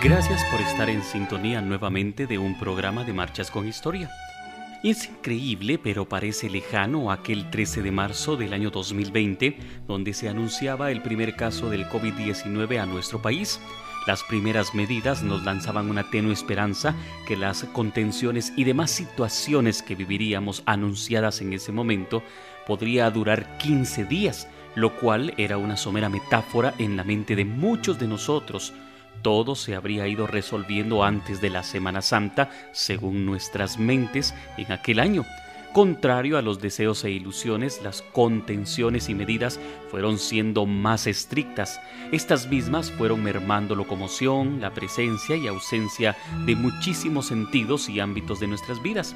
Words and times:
Gracias 0.00 0.44
por 0.44 0.60
estar 0.60 0.88
en 0.88 1.02
sintonía 1.02 1.60
nuevamente 1.60 2.28
de 2.28 2.38
un 2.38 2.56
programa 2.56 3.02
de 3.02 3.12
Marchas 3.12 3.50
con 3.50 3.66
Historia. 3.66 4.08
Es 4.84 5.06
increíble, 5.06 5.76
pero 5.76 6.08
parece 6.08 6.48
lejano 6.48 7.10
aquel 7.10 7.50
13 7.50 7.82
de 7.82 7.90
marzo 7.90 8.36
del 8.36 8.52
año 8.52 8.70
2020, 8.70 9.58
donde 9.88 10.14
se 10.14 10.28
anunciaba 10.28 10.92
el 10.92 11.02
primer 11.02 11.34
caso 11.34 11.68
del 11.68 11.88
COVID-19 11.88 12.80
a 12.80 12.86
nuestro 12.86 13.20
país. 13.20 13.60
Las 14.06 14.22
primeras 14.22 14.72
medidas 14.72 15.24
nos 15.24 15.42
lanzaban 15.42 15.90
una 15.90 16.08
tenue 16.08 16.32
esperanza 16.32 16.94
que 17.26 17.36
las 17.36 17.64
contenciones 17.64 18.52
y 18.54 18.62
demás 18.62 18.92
situaciones 18.92 19.82
que 19.82 19.96
viviríamos 19.96 20.62
anunciadas 20.64 21.40
en 21.40 21.54
ese 21.54 21.72
momento 21.72 22.22
podría 22.68 23.10
durar 23.10 23.58
15 23.58 24.04
días, 24.04 24.46
lo 24.76 24.94
cual 24.94 25.34
era 25.38 25.58
una 25.58 25.76
somera 25.76 26.08
metáfora 26.08 26.72
en 26.78 26.96
la 26.96 27.02
mente 27.02 27.34
de 27.34 27.44
muchos 27.44 27.98
de 27.98 28.06
nosotros. 28.06 28.72
Todo 29.22 29.54
se 29.54 29.74
habría 29.74 30.06
ido 30.06 30.26
resolviendo 30.26 31.04
antes 31.04 31.40
de 31.40 31.50
la 31.50 31.62
Semana 31.62 32.02
Santa, 32.02 32.50
según 32.72 33.26
nuestras 33.26 33.78
mentes, 33.78 34.34
en 34.56 34.72
aquel 34.72 35.00
año. 35.00 35.24
Contrario 35.72 36.38
a 36.38 36.42
los 36.42 36.60
deseos 36.60 37.04
e 37.04 37.10
ilusiones, 37.10 37.82
las 37.82 38.02
contenciones 38.02 39.08
y 39.08 39.14
medidas 39.14 39.60
fueron 39.90 40.18
siendo 40.18 40.64
más 40.64 41.06
estrictas. 41.06 41.80
Estas 42.10 42.48
mismas 42.48 42.90
fueron 42.90 43.22
mermando 43.22 43.74
locomoción, 43.74 44.60
la 44.60 44.72
presencia 44.72 45.36
y 45.36 45.46
ausencia 45.46 46.16
de 46.46 46.56
muchísimos 46.56 47.26
sentidos 47.26 47.88
y 47.88 48.00
ámbitos 48.00 48.40
de 48.40 48.46
nuestras 48.46 48.82
vidas 48.82 49.14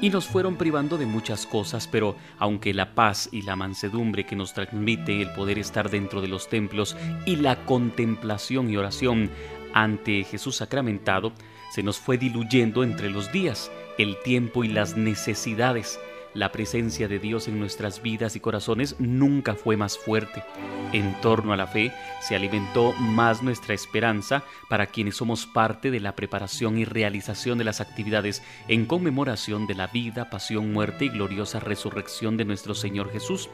y 0.00 0.10
nos 0.10 0.26
fueron 0.26 0.56
privando 0.56 0.98
de 0.98 1.06
muchas 1.06 1.46
cosas, 1.46 1.88
pero 1.88 2.16
aunque 2.38 2.74
la 2.74 2.94
paz 2.94 3.28
y 3.32 3.42
la 3.42 3.56
mansedumbre 3.56 4.24
que 4.24 4.36
nos 4.36 4.54
transmite 4.54 5.22
el 5.22 5.30
poder 5.32 5.58
estar 5.58 5.90
dentro 5.90 6.20
de 6.20 6.28
los 6.28 6.48
templos 6.48 6.96
y 7.26 7.36
la 7.36 7.64
contemplación 7.64 8.70
y 8.70 8.76
oración 8.76 9.30
ante 9.74 10.24
Jesús 10.24 10.56
sacramentado, 10.56 11.32
se 11.72 11.82
nos 11.82 11.98
fue 11.98 12.18
diluyendo 12.18 12.82
entre 12.82 13.10
los 13.10 13.32
días, 13.32 13.70
el 13.98 14.16
tiempo 14.22 14.64
y 14.64 14.68
las 14.68 14.96
necesidades 14.96 15.98
la 16.38 16.52
presencia 16.52 17.08
de 17.08 17.18
Dios 17.18 17.48
en 17.48 17.58
nuestras 17.58 18.00
vidas 18.00 18.36
y 18.36 18.40
corazones 18.40 18.94
nunca 18.98 19.54
fue 19.54 19.76
más 19.76 19.98
fuerte. 19.98 20.44
En 20.92 21.20
torno 21.20 21.52
a 21.52 21.56
la 21.56 21.66
fe 21.66 21.92
se 22.20 22.36
alimentó 22.36 22.92
más 22.94 23.42
nuestra 23.42 23.74
esperanza 23.74 24.44
para 24.70 24.86
quienes 24.86 25.16
somos 25.16 25.46
parte 25.46 25.90
de 25.90 26.00
la 26.00 26.14
preparación 26.14 26.78
y 26.78 26.84
realización 26.84 27.58
de 27.58 27.64
las 27.64 27.80
actividades 27.80 28.42
en 28.68 28.86
conmemoración 28.86 29.66
de 29.66 29.74
la 29.74 29.88
vida, 29.88 30.30
pasión, 30.30 30.72
muerte 30.72 31.06
y 31.06 31.08
gloriosa 31.08 31.60
resurrección 31.60 32.36
de 32.36 32.44
nuestro 32.44 32.74
Señor 32.74 33.10
Jesús. 33.10 33.50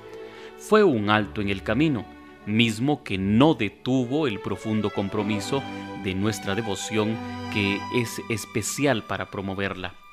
Fue 0.59 0.85
un 0.85 1.09
alto 1.09 1.41
en 1.41 1.49
el 1.49 1.62
camino, 1.62 2.05
mismo 2.47 3.03
que 3.03 3.17
no 3.17 3.55
detuvo 3.55 4.29
el 4.29 4.41
profundo 4.41 4.91
compromiso 4.91 5.62
de 6.05 6.15
nuestra 6.15 6.55
devoción 6.55 7.17
que 7.53 7.81
es 7.97 8.21
especial 8.29 9.05
para 9.05 9.31
promoverla. 9.31 10.03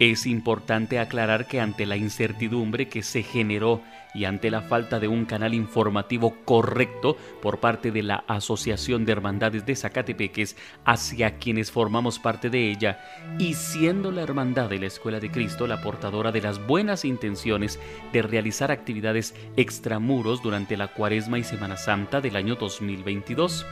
Es 0.00 0.26
importante 0.26 0.98
aclarar 0.98 1.46
que 1.46 1.60
ante 1.60 1.86
la 1.86 1.96
incertidumbre 1.96 2.88
que 2.88 3.04
se 3.04 3.22
generó 3.22 3.80
y 4.12 4.24
ante 4.24 4.50
la 4.50 4.60
falta 4.60 4.98
de 4.98 5.06
un 5.06 5.24
canal 5.24 5.54
informativo 5.54 6.34
correcto 6.44 7.16
por 7.40 7.60
parte 7.60 7.92
de 7.92 8.02
la 8.02 8.24
Asociación 8.26 9.04
de 9.04 9.12
Hermandades 9.12 9.66
de 9.66 9.76
Zacatepeques 9.76 10.56
hacia 10.84 11.38
quienes 11.38 11.70
formamos 11.70 12.18
parte 12.18 12.50
de 12.50 12.70
ella, 12.70 12.98
y 13.38 13.54
siendo 13.54 14.10
la 14.10 14.22
Hermandad 14.22 14.68
de 14.68 14.80
la 14.80 14.86
Escuela 14.86 15.20
de 15.20 15.30
Cristo 15.30 15.68
la 15.68 15.80
portadora 15.80 16.32
de 16.32 16.42
las 16.42 16.64
buenas 16.66 17.04
intenciones 17.04 17.78
de 18.12 18.22
realizar 18.22 18.72
actividades 18.72 19.34
extramuros 19.56 20.42
durante 20.42 20.76
la 20.76 20.88
Cuaresma 20.88 21.38
y 21.38 21.44
Semana 21.44 21.76
Santa 21.76 22.20
del 22.20 22.34
año 22.34 22.56
2022 22.56 23.64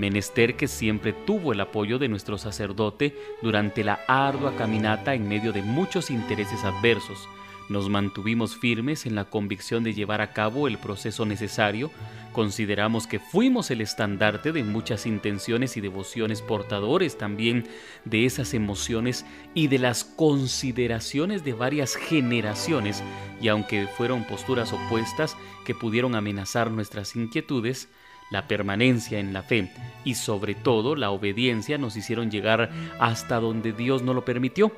menester 0.00 0.56
que 0.56 0.66
siempre 0.66 1.12
tuvo 1.12 1.52
el 1.52 1.60
apoyo 1.60 1.98
de 1.98 2.08
nuestro 2.08 2.38
sacerdote 2.38 3.14
durante 3.42 3.84
la 3.84 4.00
ardua 4.08 4.56
caminata 4.56 5.14
en 5.14 5.28
medio 5.28 5.52
de 5.52 5.62
muchos 5.62 6.10
intereses 6.10 6.64
adversos. 6.64 7.28
Nos 7.68 7.88
mantuvimos 7.88 8.56
firmes 8.56 9.06
en 9.06 9.14
la 9.14 9.26
convicción 9.26 9.84
de 9.84 9.94
llevar 9.94 10.20
a 10.20 10.32
cabo 10.32 10.66
el 10.66 10.76
proceso 10.78 11.24
necesario, 11.24 11.92
consideramos 12.32 13.06
que 13.06 13.20
fuimos 13.20 13.70
el 13.70 13.80
estandarte 13.80 14.50
de 14.50 14.64
muchas 14.64 15.06
intenciones 15.06 15.76
y 15.76 15.80
devociones 15.80 16.42
portadores 16.42 17.16
también 17.16 17.68
de 18.04 18.24
esas 18.24 18.54
emociones 18.54 19.24
y 19.54 19.68
de 19.68 19.78
las 19.78 20.02
consideraciones 20.02 21.44
de 21.44 21.52
varias 21.52 21.94
generaciones, 21.94 23.04
y 23.40 23.46
aunque 23.46 23.86
fueron 23.86 24.24
posturas 24.24 24.72
opuestas 24.72 25.36
que 25.64 25.74
pudieron 25.74 26.16
amenazar 26.16 26.72
nuestras 26.72 27.14
inquietudes, 27.14 27.88
la 28.30 28.48
permanencia 28.48 29.18
en 29.18 29.32
la 29.32 29.42
fe. 29.42 29.70
Y 30.04 30.14
sobre 30.14 30.54
todo 30.54 30.96
la 30.96 31.10
obediencia 31.10 31.76
nos 31.76 31.96
hicieron 31.96 32.30
llegar 32.30 32.70
hasta 32.98 33.40
donde 33.40 33.72
Dios 33.72 34.02
no 34.02 34.14
lo 34.14 34.24
permitió, 34.24 34.72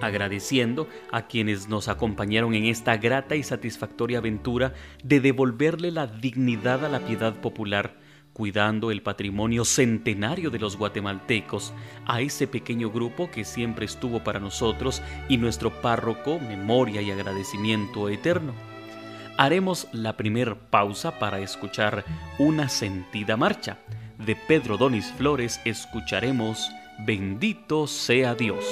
agradeciendo 0.00 0.88
a 1.12 1.26
quienes 1.26 1.68
nos 1.68 1.88
acompañaron 1.88 2.54
en 2.54 2.64
esta 2.64 2.96
grata 2.96 3.36
y 3.36 3.42
satisfactoria 3.42 4.18
aventura 4.18 4.74
de 5.04 5.20
devolverle 5.20 5.90
la 5.90 6.06
dignidad 6.06 6.84
a 6.84 6.88
la 6.88 7.00
piedad 7.00 7.34
popular, 7.40 7.96
cuidando 8.32 8.90
el 8.90 9.02
patrimonio 9.02 9.64
centenario 9.64 10.50
de 10.50 10.58
los 10.58 10.76
guatemaltecos, 10.76 11.72
a 12.04 12.20
ese 12.20 12.46
pequeño 12.46 12.90
grupo 12.90 13.30
que 13.30 13.44
siempre 13.44 13.86
estuvo 13.86 14.22
para 14.22 14.40
nosotros 14.40 15.00
y 15.28 15.38
nuestro 15.38 15.80
párroco, 15.80 16.38
memoria 16.38 17.00
y 17.00 17.10
agradecimiento 17.10 18.08
eterno 18.10 18.75
haremos 19.36 19.88
la 19.92 20.16
primer 20.16 20.56
pausa 20.56 21.18
para 21.18 21.40
escuchar 21.40 22.04
una 22.38 22.68
sentida 22.68 23.36
marcha. 23.36 23.78
De 24.18 24.36
Pedro 24.36 24.76
Donis 24.76 25.12
Flores 25.12 25.60
escucharemos 25.64 26.70
Bendito 26.98 27.86
sea 27.86 28.34
Dios. 28.34 28.64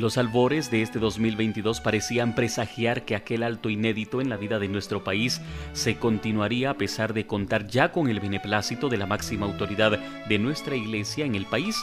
Los 0.00 0.16
albores 0.16 0.70
de 0.70 0.80
este 0.80 0.98
2022 0.98 1.82
parecían 1.82 2.34
presagiar 2.34 3.04
que 3.04 3.14
aquel 3.14 3.42
alto 3.42 3.68
inédito 3.68 4.22
en 4.22 4.30
la 4.30 4.38
vida 4.38 4.58
de 4.58 4.66
nuestro 4.66 5.04
país 5.04 5.42
se 5.74 5.98
continuaría 5.98 6.70
a 6.70 6.78
pesar 6.78 7.12
de 7.12 7.26
contar 7.26 7.66
ya 7.66 7.92
con 7.92 8.08
el 8.08 8.18
beneplácito 8.18 8.88
de 8.88 8.96
la 8.96 9.04
máxima 9.04 9.44
autoridad 9.44 9.98
de 10.26 10.38
nuestra 10.38 10.74
Iglesia 10.74 11.26
en 11.26 11.34
el 11.34 11.44
país. 11.44 11.76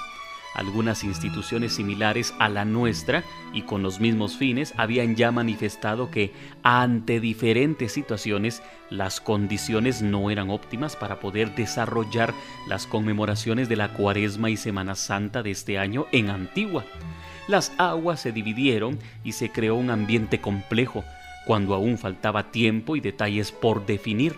Algunas 0.56 1.04
instituciones 1.04 1.74
similares 1.74 2.34
a 2.40 2.50
la 2.50 2.66
nuestra 2.66 3.24
y 3.54 3.62
con 3.62 3.84
los 3.84 4.00
mismos 4.00 4.36
fines 4.36 4.74
habían 4.78 5.16
ya 5.16 5.32
manifestado 5.32 6.10
que 6.10 6.34
ante 6.64 7.20
diferentes 7.20 7.92
situaciones 7.92 8.64
las 8.90 9.22
condiciones 9.22 10.02
no 10.02 10.32
eran 10.32 10.50
óptimas 10.50 10.96
para 10.96 11.20
poder 11.20 11.54
desarrollar 11.54 12.34
las 12.68 12.88
conmemoraciones 12.88 13.70
de 13.70 13.76
la 13.76 13.94
Cuaresma 13.94 14.50
y 14.50 14.58
Semana 14.58 14.96
Santa 14.96 15.44
de 15.44 15.52
este 15.52 15.78
año 15.78 16.08
en 16.12 16.32
Antigua. 16.32 16.84
Las 17.48 17.72
aguas 17.78 18.20
se 18.20 18.32
dividieron 18.34 19.00
y 19.24 19.32
se 19.32 19.52
creó 19.52 19.76
un 19.76 19.90
ambiente 19.90 20.42
complejo, 20.42 21.06
cuando 21.46 21.74
aún 21.74 21.98
faltaba 21.98 22.52
tiempo 22.52 22.96
y 22.98 23.00
detalles 23.00 23.54
por 23.54 23.86
definir. 23.86 24.36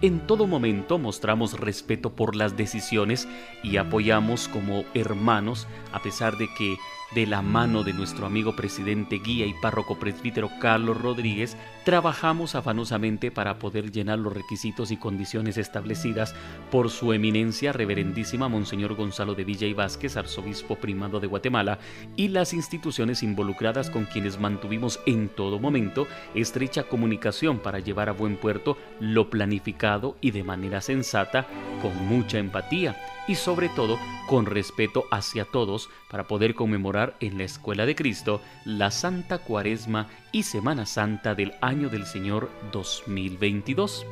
En 0.00 0.20
todo 0.26 0.46
momento 0.46 0.98
mostramos 0.98 1.58
respeto 1.58 2.14
por 2.14 2.36
las 2.36 2.56
decisiones 2.56 3.28
y 3.64 3.76
apoyamos 3.78 4.46
como 4.48 4.84
hermanos, 4.94 5.66
a 5.92 6.00
pesar 6.02 6.38
de 6.38 6.48
que 6.56 6.76
de 7.14 7.26
la 7.26 7.42
mano 7.42 7.84
de 7.84 7.92
nuestro 7.92 8.26
amigo 8.26 8.56
presidente 8.56 9.18
guía 9.18 9.46
y 9.46 9.54
párroco 9.54 9.98
presbítero 9.98 10.50
Carlos 10.60 11.00
Rodríguez, 11.00 11.56
trabajamos 11.84 12.54
afanosamente 12.54 13.30
para 13.30 13.58
poder 13.58 13.92
llenar 13.92 14.18
los 14.18 14.32
requisitos 14.32 14.90
y 14.90 14.96
condiciones 14.96 15.58
establecidas 15.58 16.34
por 16.70 16.90
su 16.90 17.12
eminencia 17.12 17.72
reverendísima 17.72 18.48
Monseñor 18.48 18.94
Gonzalo 18.94 19.34
de 19.34 19.44
Villa 19.44 19.66
y 19.66 19.74
Vázquez, 19.74 20.16
arzobispo 20.16 20.76
primado 20.76 21.20
de 21.20 21.26
Guatemala, 21.26 21.78
y 22.16 22.28
las 22.28 22.54
instituciones 22.54 23.22
involucradas 23.22 23.90
con 23.90 24.04
quienes 24.04 24.40
mantuvimos 24.40 25.00
en 25.06 25.28
todo 25.28 25.58
momento 25.58 26.06
estrecha 26.34 26.84
comunicación 26.84 27.58
para 27.58 27.78
llevar 27.78 28.08
a 28.08 28.12
buen 28.12 28.36
puerto 28.36 28.78
lo 29.00 29.28
planificado 29.28 30.16
y 30.20 30.30
de 30.30 30.44
manera 30.44 30.80
sensata, 30.80 31.46
con 31.82 32.06
mucha 32.06 32.38
empatía 32.38 32.96
y 33.28 33.36
sobre 33.36 33.68
todo 33.68 33.98
con 34.28 34.46
respeto 34.46 35.04
hacia 35.10 35.44
todos 35.44 35.90
para 36.10 36.26
poder 36.26 36.54
conmemorar 36.54 37.16
en 37.20 37.38
la 37.38 37.44
Escuela 37.44 37.86
de 37.86 37.94
Cristo 37.94 38.40
la 38.64 38.90
Santa 38.90 39.38
Cuaresma 39.38 40.08
y 40.32 40.42
Semana 40.44 40.86
Santa 40.86 41.34
del 41.34 41.54
año 41.60 41.88
del 41.88 42.06
Señor 42.06 42.50
2022. 42.72 44.06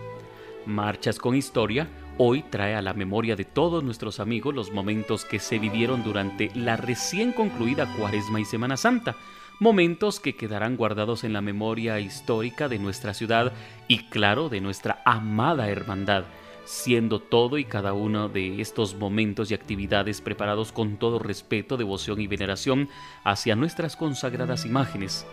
Marchas 0.66 1.18
con 1.18 1.34
Historia 1.34 1.88
hoy 2.18 2.42
trae 2.42 2.74
a 2.74 2.82
la 2.82 2.92
memoria 2.92 3.34
de 3.34 3.44
todos 3.44 3.82
nuestros 3.82 4.20
amigos 4.20 4.54
los 4.54 4.72
momentos 4.72 5.24
que 5.24 5.38
se 5.38 5.58
vivieron 5.58 6.04
durante 6.04 6.50
la 6.54 6.76
recién 6.76 7.32
concluida 7.32 7.92
Cuaresma 7.96 8.40
y 8.40 8.44
Semana 8.44 8.76
Santa, 8.76 9.16
momentos 9.58 10.20
que 10.20 10.36
quedarán 10.36 10.76
guardados 10.76 11.24
en 11.24 11.32
la 11.32 11.40
memoria 11.40 11.98
histórica 11.98 12.68
de 12.68 12.78
nuestra 12.78 13.14
ciudad 13.14 13.52
y 13.88 14.04
claro 14.10 14.48
de 14.48 14.60
nuestra 14.60 15.02
amada 15.04 15.68
hermandad 15.70 16.24
siendo 16.70 17.18
todo 17.18 17.58
y 17.58 17.64
cada 17.64 17.94
uno 17.94 18.28
de 18.28 18.60
estos 18.60 18.94
momentos 18.94 19.50
y 19.50 19.54
actividades 19.54 20.20
preparados 20.20 20.70
con 20.70 20.98
todo 20.98 21.18
respeto, 21.18 21.76
devoción 21.76 22.20
y 22.20 22.28
veneración 22.28 22.88
hacia 23.24 23.56
nuestras 23.56 23.96
consagradas 23.96 24.64
imágenes. 24.64 25.26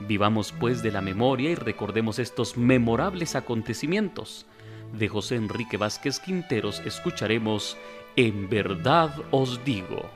Vivamos 0.00 0.52
pues 0.52 0.82
de 0.82 0.92
la 0.92 1.00
memoria 1.00 1.50
y 1.50 1.54
recordemos 1.54 2.18
estos 2.18 2.58
memorables 2.58 3.36
acontecimientos. 3.36 4.44
De 4.92 5.08
José 5.08 5.36
Enrique 5.36 5.78
Vázquez 5.78 6.20
Quinteros 6.20 6.80
escucharemos 6.84 7.78
En 8.14 8.50
verdad 8.50 9.14
os 9.30 9.64
digo. 9.64 10.10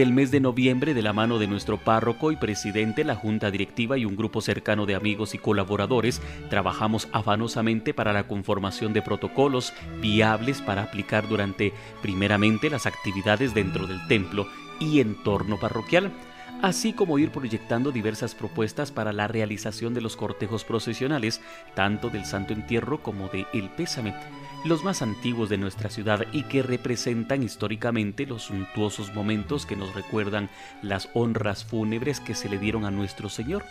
Desde 0.00 0.08
el 0.08 0.14
mes 0.14 0.30
de 0.30 0.40
noviembre, 0.40 0.94
de 0.94 1.02
la 1.02 1.12
mano 1.12 1.38
de 1.38 1.46
nuestro 1.46 1.76
párroco 1.76 2.32
y 2.32 2.36
presidente, 2.36 3.04
la 3.04 3.14
junta 3.14 3.50
directiva 3.50 3.98
y 3.98 4.06
un 4.06 4.16
grupo 4.16 4.40
cercano 4.40 4.86
de 4.86 4.94
amigos 4.94 5.34
y 5.34 5.38
colaboradores, 5.38 6.22
trabajamos 6.48 7.06
afanosamente 7.12 7.92
para 7.92 8.14
la 8.14 8.26
conformación 8.26 8.94
de 8.94 9.02
protocolos 9.02 9.74
viables 10.00 10.62
para 10.62 10.84
aplicar 10.84 11.28
durante, 11.28 11.74
primeramente, 12.00 12.70
las 12.70 12.86
actividades 12.86 13.52
dentro 13.52 13.86
del 13.86 14.00
templo 14.08 14.46
y 14.78 15.00
entorno 15.00 15.60
parroquial 15.60 16.10
así 16.62 16.92
como 16.92 17.18
ir 17.18 17.30
proyectando 17.30 17.90
diversas 17.90 18.34
propuestas 18.34 18.92
para 18.92 19.12
la 19.12 19.28
realización 19.28 19.94
de 19.94 20.00
los 20.00 20.16
cortejos 20.16 20.64
procesionales, 20.64 21.40
tanto 21.74 22.10
del 22.10 22.24
Santo 22.24 22.52
Entierro 22.52 23.02
como 23.02 23.28
de 23.28 23.46
El 23.52 23.70
Pésame, 23.70 24.14
los 24.64 24.84
más 24.84 25.02
antiguos 25.02 25.48
de 25.48 25.58
nuestra 25.58 25.90
ciudad 25.90 26.26
y 26.32 26.42
que 26.44 26.62
representan 26.62 27.42
históricamente 27.42 28.26
los 28.26 28.42
suntuosos 28.42 29.14
momentos 29.14 29.66
que 29.66 29.76
nos 29.76 29.94
recuerdan 29.94 30.50
las 30.82 31.08
honras 31.14 31.64
fúnebres 31.64 32.20
que 32.20 32.34
se 32.34 32.48
le 32.48 32.58
dieron 32.58 32.84
a 32.84 32.90
nuestro 32.90 33.28
Señor 33.28 33.64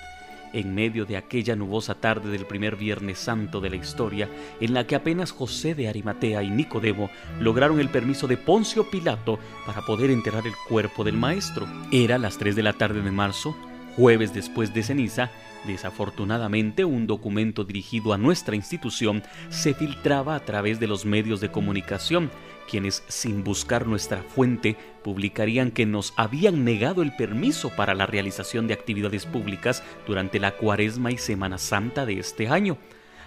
en 0.54 0.74
medio 0.74 1.06
de 1.06 1.18
aquella 1.18 1.56
nubosa 1.56 1.96
tarde 1.96 2.32
del 2.32 2.46
primer 2.46 2.76
Viernes 2.76 3.20
Santo 3.20 3.62
de 3.62 3.70
la 3.70 3.76
historia, 3.76 4.28
en 4.60 4.74
la 4.74 4.88
que 4.88 4.96
apenas 4.96 5.32
José 5.32 5.76
de 5.76 5.88
Arimatea 5.88 6.42
y 6.44 6.50
Nicodemo 6.50 7.10
lograron 7.40 7.80
el 7.80 7.90
permiso 7.90 8.28
de 8.28 8.38
Poncio 8.38 8.90
Pilato 8.90 9.38
para 9.68 9.86
poder 9.86 10.10
enterrar 10.10 10.48
el 10.48 10.54
cuerpo 10.68 11.04
del 11.04 11.18
maestro. 11.18 11.68
Era 11.92 12.18
las 12.18 12.38
3 12.38 12.56
de 12.56 12.64
la 12.64 12.74
tarde 12.74 13.02
de 13.02 13.12
marzo, 13.12 13.56
jueves 13.96 14.34
después 14.34 14.74
de 14.74 14.84
ceniza, 14.84 15.30
Desafortunadamente, 15.66 16.86
un 16.86 17.06
documento 17.06 17.66
dirigido 17.66 18.14
a 18.14 18.18
nuestra 18.18 18.56
institución 18.56 19.24
se 19.50 19.74
filtraba 19.74 20.36
a 20.36 20.46
través 20.46 20.80
de 20.80 20.88
los 20.88 21.06
medios 21.06 21.42
de 21.42 21.52
comunicación, 21.52 22.32
quienes, 22.70 23.04
sin 23.08 23.44
buscar 23.44 23.86
nuestra 23.86 24.24
fuente, 24.24 24.78
publicarían 25.04 25.72
que 25.72 25.86
nos 25.86 26.14
habían 26.16 26.64
negado 26.64 27.02
el 27.02 27.16
permiso 27.16 27.70
para 27.76 27.94
la 27.94 28.06
realización 28.06 28.68
de 28.68 28.74
actividades 28.74 29.26
públicas 29.26 29.84
durante 30.08 30.40
la 30.40 30.56
cuaresma 30.56 31.12
y 31.12 31.18
Semana 31.18 31.58
Santa 31.58 32.06
de 32.06 32.20
este 32.20 32.48
año. 32.48 32.78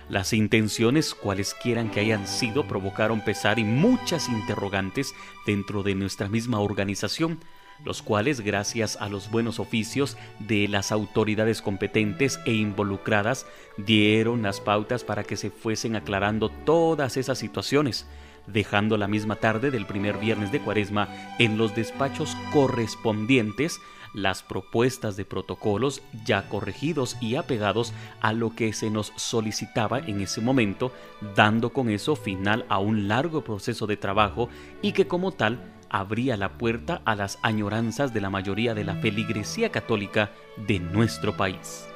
Las 0.09 0.33
intenciones, 0.33 1.15
cualesquieran 1.15 1.91
que 1.91 2.01
hayan 2.01 2.27
sido, 2.27 2.67
provocaron 2.67 3.21
pesar 3.21 3.59
y 3.59 3.65
muchas 3.65 4.29
interrogantes 4.29 5.15
dentro 5.47 5.83
de 5.83 5.95
nuestra 5.95 6.29
misma 6.29 6.61
organización, 6.61 7.39
los 7.85 8.03
cuales, 8.03 8.41
gracias 8.41 8.97
a 9.01 9.09
los 9.09 9.31
buenos 9.31 9.59
oficios 9.61 10.17
de 10.39 10.69
las 10.69 10.93
autoridades 10.93 11.63
competentes 11.63 12.41
e 12.45 12.53
involucradas, 12.53 13.47
dieron 13.77 14.43
las 14.43 14.61
pautas 14.61 15.05
para 15.05 15.25
que 15.25 15.37
se 15.37 15.51
fuesen 15.51 15.97
aclarando 15.97 16.49
todas 16.49 17.17
esas 17.17 17.39
situaciones, 17.39 18.07
dejando 18.47 18.97
la 18.97 19.09
misma 19.09 19.37
tarde 19.37 19.71
del 19.71 19.87
primer 19.87 20.19
viernes 20.19 20.53
de 20.53 20.61
cuaresma 20.61 21.09
en 21.39 21.59
los 21.59 21.75
despachos 21.75 22.37
correspondientes 22.53 23.81
las 24.15 24.43
propuestas 24.43 25.17
de 25.17 25.25
protocolos 25.25 26.03
ya 26.25 26.49
corregidos 26.49 27.17
y 27.21 27.37
apegados 27.37 27.93
a 28.21 28.33
lo 28.33 28.55
que 28.55 28.73
se 28.73 28.91
nos 28.91 29.13
solicitaba 29.17 29.99
en 29.99 30.21
ese 30.21 30.41
momento, 30.41 30.93
dando 31.35 31.73
con 31.73 31.89
eso 31.89 32.17
final 32.17 32.67
a 32.69 32.79
un 32.79 33.09
largo 33.09 33.43
proceso 33.43 33.87
de 33.87 33.97
trabajo 33.97 34.49
y 34.83 34.93
que 34.93 35.07
como 35.07 35.33
tal 35.33 35.73
abría 35.93 36.37
la 36.37 36.59
puerta 36.59 37.03
a 37.05 37.15
las 37.15 37.39
añoranzas 37.43 38.13
de 38.13 38.21
la 38.21 38.31
mayoría 38.31 38.75
de 38.75 38.85
la 38.85 38.97
feligresía 38.97 39.71
católica 39.71 40.33
de 40.57 40.81
nuestro 40.81 41.37
país. 41.37 41.87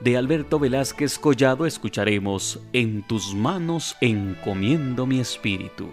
De 0.00 0.16
Alberto 0.16 0.58
Velázquez 0.58 1.18
Collado 1.18 1.64
escucharemos 1.66 2.60
En 2.72 3.06
tus 3.06 3.34
manos 3.34 3.96
encomiendo 4.00 5.06
mi 5.06 5.20
espíritu. 5.20 5.88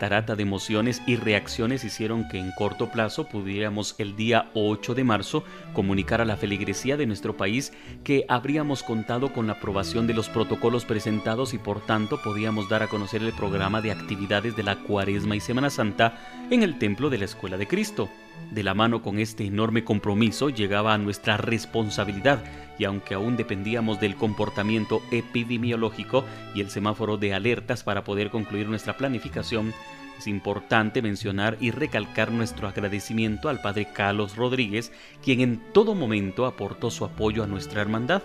Catarata 0.00 0.34
de 0.34 0.42
emociones 0.44 1.02
y 1.06 1.16
reacciones 1.16 1.84
hicieron 1.84 2.26
que 2.26 2.38
en 2.38 2.52
corto 2.52 2.90
plazo 2.90 3.28
pudiéramos 3.28 3.96
el 3.98 4.16
día 4.16 4.50
8 4.54 4.94
de 4.94 5.04
marzo 5.04 5.44
comunicar 5.74 6.22
a 6.22 6.24
la 6.24 6.38
feligresía 6.38 6.96
de 6.96 7.04
nuestro 7.04 7.36
país 7.36 7.74
que 8.02 8.24
habríamos 8.26 8.82
contado 8.82 9.30
con 9.34 9.46
la 9.46 9.52
aprobación 9.52 10.06
de 10.06 10.14
los 10.14 10.30
protocolos 10.30 10.86
presentados 10.86 11.52
y 11.52 11.58
por 11.58 11.84
tanto 11.84 12.18
podíamos 12.22 12.70
dar 12.70 12.82
a 12.82 12.88
conocer 12.88 13.22
el 13.22 13.34
programa 13.34 13.82
de 13.82 13.92
actividades 13.92 14.56
de 14.56 14.62
la 14.62 14.76
Cuaresma 14.76 15.36
y 15.36 15.40
Semana 15.40 15.68
Santa 15.68 16.18
en 16.50 16.62
el 16.62 16.78
Templo 16.78 17.10
de 17.10 17.18
la 17.18 17.26
Escuela 17.26 17.58
de 17.58 17.68
Cristo. 17.68 18.08
De 18.50 18.62
la 18.62 18.74
mano 18.74 19.02
con 19.02 19.18
este 19.18 19.44
enorme 19.44 19.84
compromiso 19.84 20.50
llegaba 20.50 20.92
a 20.92 20.98
nuestra 20.98 21.36
responsabilidad 21.36 22.42
y 22.78 22.84
aunque 22.84 23.14
aún 23.14 23.36
dependíamos 23.36 24.00
del 24.00 24.16
comportamiento 24.16 25.02
epidemiológico 25.12 26.24
y 26.54 26.60
el 26.60 26.70
semáforo 26.70 27.16
de 27.16 27.34
alertas 27.34 27.84
para 27.84 28.04
poder 28.04 28.30
concluir 28.30 28.68
nuestra 28.68 28.96
planificación, 28.96 29.72
es 30.18 30.26
importante 30.26 31.00
mencionar 31.00 31.56
y 31.60 31.70
recalcar 31.70 32.32
nuestro 32.32 32.68
agradecimiento 32.68 33.48
al 33.48 33.60
Padre 33.60 33.88
Carlos 33.92 34.36
Rodríguez, 34.36 34.92
quien 35.22 35.40
en 35.40 35.62
todo 35.72 35.94
momento 35.94 36.44
aportó 36.44 36.90
su 36.90 37.04
apoyo 37.04 37.44
a 37.44 37.46
nuestra 37.46 37.80
hermandad. 37.80 38.22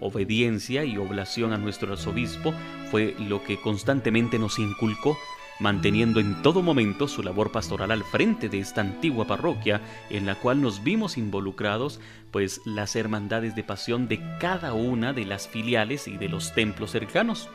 Obediencia 0.00 0.84
y 0.84 0.98
oblación 0.98 1.52
a 1.52 1.58
nuestro 1.58 1.92
arzobispo 1.92 2.52
fue 2.90 3.16
lo 3.18 3.42
que 3.42 3.60
constantemente 3.60 4.38
nos 4.38 4.58
inculcó 4.58 5.16
manteniendo 5.64 6.20
en 6.20 6.42
todo 6.42 6.60
momento 6.60 7.08
su 7.08 7.22
labor 7.22 7.50
pastoral 7.50 7.90
al 7.90 8.04
frente 8.04 8.50
de 8.50 8.58
esta 8.58 8.82
antigua 8.82 9.26
parroquia 9.26 9.80
en 10.10 10.26
la 10.26 10.34
cual 10.34 10.60
nos 10.60 10.84
vimos 10.84 11.16
involucrados, 11.16 12.00
pues 12.30 12.60
las 12.66 12.94
hermandades 12.96 13.56
de 13.56 13.64
pasión 13.64 14.06
de 14.06 14.20
cada 14.38 14.74
una 14.74 15.14
de 15.14 15.24
las 15.24 15.48
filiales 15.48 16.06
y 16.06 16.18
de 16.18 16.28
los 16.28 16.52
templos 16.52 16.90
cercanos, 16.90 17.48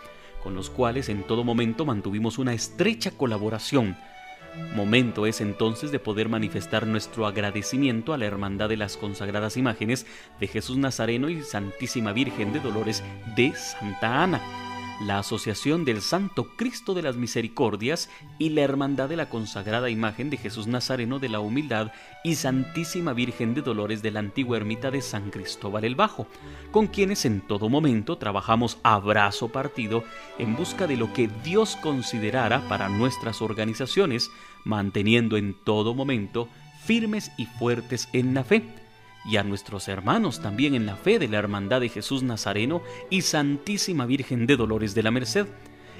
con 0.43 0.55
los 0.55 0.71
cuales 0.71 1.07
en 1.07 1.21
todo 1.21 1.43
momento 1.43 1.85
mantuvimos 1.85 2.39
una 2.39 2.53
estrecha 2.53 3.11
colaboración. 3.11 3.95
Momento 4.75 5.27
es 5.27 5.39
entonces 5.39 5.91
de 5.91 5.99
poder 5.99 6.29
manifestar 6.29 6.87
nuestro 6.87 7.27
agradecimiento 7.27 8.11
a 8.13 8.17
la 8.17 8.25
Hermandad 8.25 8.69
de 8.69 8.77
las 8.77 8.97
Consagradas 8.97 9.55
Imágenes 9.55 10.07
de 10.39 10.47
Jesús 10.47 10.77
Nazareno 10.77 11.29
y 11.29 11.43
Santísima 11.43 12.11
Virgen 12.11 12.53
de 12.53 12.59
Dolores 12.59 13.03
de 13.35 13.53
Santa 13.53 14.23
Ana 14.23 14.68
la 14.99 15.19
Asociación 15.19 15.85
del 15.85 16.01
Santo 16.01 16.49
Cristo 16.55 16.93
de 16.93 17.01
las 17.01 17.15
Misericordias 17.15 18.09
y 18.37 18.49
la 18.49 18.61
Hermandad 18.61 19.09
de 19.09 19.15
la 19.15 19.29
Consagrada 19.29 19.89
Imagen 19.89 20.29
de 20.29 20.37
Jesús 20.37 20.67
Nazareno 20.67 21.19
de 21.19 21.29
la 21.29 21.39
Humildad 21.39 21.91
y 22.23 22.35
Santísima 22.35 23.13
Virgen 23.13 23.53
de 23.53 23.61
Dolores 23.61 24.01
de 24.01 24.11
la 24.11 24.19
antigua 24.19 24.57
ermita 24.57 24.91
de 24.91 25.01
San 25.01 25.31
Cristóbal 25.31 25.85
el 25.85 25.95
Bajo, 25.95 26.27
con 26.71 26.87
quienes 26.87 27.25
en 27.25 27.41
todo 27.41 27.69
momento 27.69 28.17
trabajamos 28.17 28.77
a 28.83 28.99
brazo 28.99 29.49
partido 29.49 30.03
en 30.37 30.55
busca 30.55 30.85
de 30.85 30.97
lo 30.97 31.13
que 31.13 31.29
Dios 31.43 31.77
considerara 31.77 32.67
para 32.67 32.89
nuestras 32.89 33.41
organizaciones, 33.41 34.29
manteniendo 34.65 35.37
en 35.37 35.55
todo 35.63 35.93
momento 35.93 36.49
firmes 36.83 37.31
y 37.37 37.45
fuertes 37.45 38.09
en 38.13 38.33
la 38.33 38.43
fe 38.43 38.63
y 39.29 39.37
a 39.37 39.43
nuestros 39.43 39.87
hermanos 39.87 40.41
también 40.41 40.73
en 40.73 40.85
la 40.85 40.95
fe 40.95 41.19
de 41.19 41.27
la 41.27 41.37
Hermandad 41.37 41.81
de 41.81 41.89
Jesús 41.89 42.23
Nazareno 42.23 42.81
y 43.09 43.21
Santísima 43.21 44.05
Virgen 44.05 44.47
de 44.47 44.57
Dolores 44.57 44.95
de 44.95 45.03
la 45.03 45.11
Merced. 45.11 45.45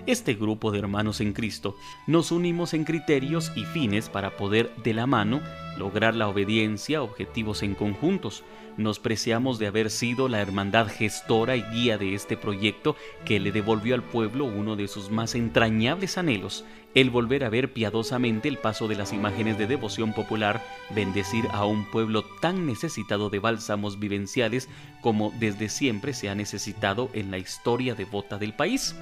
Este 0.05 0.33
grupo 0.33 0.71
de 0.71 0.79
hermanos 0.79 1.21
en 1.21 1.33
Cristo 1.33 1.75
nos 2.07 2.31
unimos 2.31 2.73
en 2.73 2.83
criterios 2.83 3.51
y 3.55 3.65
fines 3.65 4.09
para 4.09 4.37
poder 4.37 4.73
de 4.83 4.93
la 4.93 5.05
mano 5.05 5.41
lograr 5.77 6.15
la 6.15 6.27
obediencia, 6.27 7.01
objetivos 7.01 7.63
en 7.63 7.75
conjuntos. 7.75 8.43
Nos 8.77 8.99
preciamos 8.99 9.59
de 9.59 9.67
haber 9.67 9.89
sido 9.89 10.27
la 10.27 10.41
hermandad 10.41 10.87
gestora 10.87 11.55
y 11.55 11.63
guía 11.63 11.97
de 11.97 12.15
este 12.15 12.37
proyecto 12.37 12.95
que 13.25 13.39
le 13.39 13.51
devolvió 13.51 13.95
al 13.95 14.03
pueblo 14.03 14.45
uno 14.45 14.75
de 14.75 14.87
sus 14.87 15.09
más 15.09 15.35
entrañables 15.35 16.17
anhelos, 16.17 16.65
el 16.95 17.09
volver 17.09 17.43
a 17.43 17.49
ver 17.49 17.73
piadosamente 17.73 18.47
el 18.47 18.57
paso 18.57 18.87
de 18.87 18.95
las 18.95 19.13
imágenes 19.13 19.57
de 19.57 19.67
devoción 19.67 20.13
popular, 20.13 20.63
bendecir 20.95 21.45
a 21.51 21.65
un 21.65 21.85
pueblo 21.91 22.23
tan 22.41 22.65
necesitado 22.65 23.29
de 23.29 23.39
bálsamos 23.39 23.99
vivenciales 23.99 24.69
como 25.01 25.31
desde 25.39 25.69
siempre 25.69 26.13
se 26.13 26.29
ha 26.29 26.35
necesitado 26.35 27.09
en 27.13 27.31
la 27.31 27.37
historia 27.37 27.95
devota 27.95 28.37
del 28.37 28.53
país. 28.53 28.95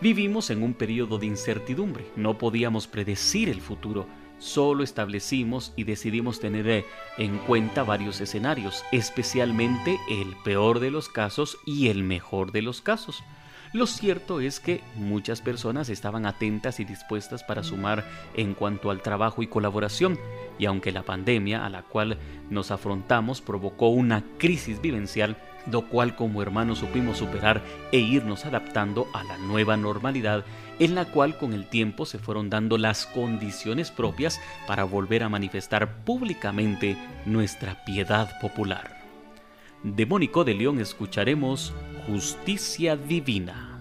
Vivimos 0.00 0.48
en 0.48 0.62
un 0.62 0.72
periodo 0.72 1.18
de 1.18 1.26
incertidumbre, 1.26 2.06
no 2.16 2.38
podíamos 2.38 2.86
predecir 2.86 3.50
el 3.50 3.60
futuro, 3.60 4.06
solo 4.38 4.82
establecimos 4.82 5.74
y 5.76 5.84
decidimos 5.84 6.40
tener 6.40 6.66
eh, 6.70 6.84
en 7.18 7.36
cuenta 7.36 7.82
varios 7.82 8.18
escenarios, 8.22 8.82
especialmente 8.92 9.98
el 10.08 10.34
peor 10.42 10.80
de 10.80 10.90
los 10.90 11.10
casos 11.10 11.58
y 11.66 11.88
el 11.88 12.02
mejor 12.02 12.50
de 12.50 12.62
los 12.62 12.80
casos. 12.80 13.22
Lo 13.74 13.86
cierto 13.86 14.40
es 14.40 14.58
que 14.58 14.80
muchas 14.96 15.42
personas 15.42 15.90
estaban 15.90 16.24
atentas 16.24 16.80
y 16.80 16.86
dispuestas 16.86 17.44
para 17.44 17.62
sumar 17.62 18.08
en 18.34 18.54
cuanto 18.54 18.90
al 18.90 19.02
trabajo 19.02 19.42
y 19.42 19.48
colaboración, 19.48 20.18
y 20.58 20.64
aunque 20.64 20.92
la 20.92 21.02
pandemia 21.02 21.66
a 21.66 21.68
la 21.68 21.82
cual 21.82 22.18
nos 22.48 22.70
afrontamos 22.70 23.42
provocó 23.42 23.88
una 23.88 24.24
crisis 24.38 24.80
vivencial, 24.80 25.36
lo 25.70 25.82
cual 25.82 26.16
como 26.16 26.42
hermanos 26.42 26.78
supimos 26.78 27.18
superar 27.18 27.62
e 27.92 27.98
irnos 27.98 28.46
adaptando 28.46 29.06
a 29.12 29.24
la 29.24 29.38
nueva 29.38 29.76
normalidad, 29.76 30.44
en 30.78 30.94
la 30.94 31.04
cual 31.04 31.36
con 31.38 31.52
el 31.52 31.66
tiempo 31.66 32.06
se 32.06 32.18
fueron 32.18 32.50
dando 32.50 32.78
las 32.78 33.06
condiciones 33.06 33.90
propias 33.90 34.40
para 34.66 34.84
volver 34.84 35.22
a 35.22 35.28
manifestar 35.28 36.04
públicamente 36.04 36.96
nuestra 37.26 37.84
piedad 37.84 38.40
popular. 38.40 39.00
De 39.82 40.04
Mónico 40.06 40.44
de 40.44 40.54
León 40.54 40.80
escucharemos 40.80 41.72
Justicia 42.06 42.96
Divina. 42.96 43.80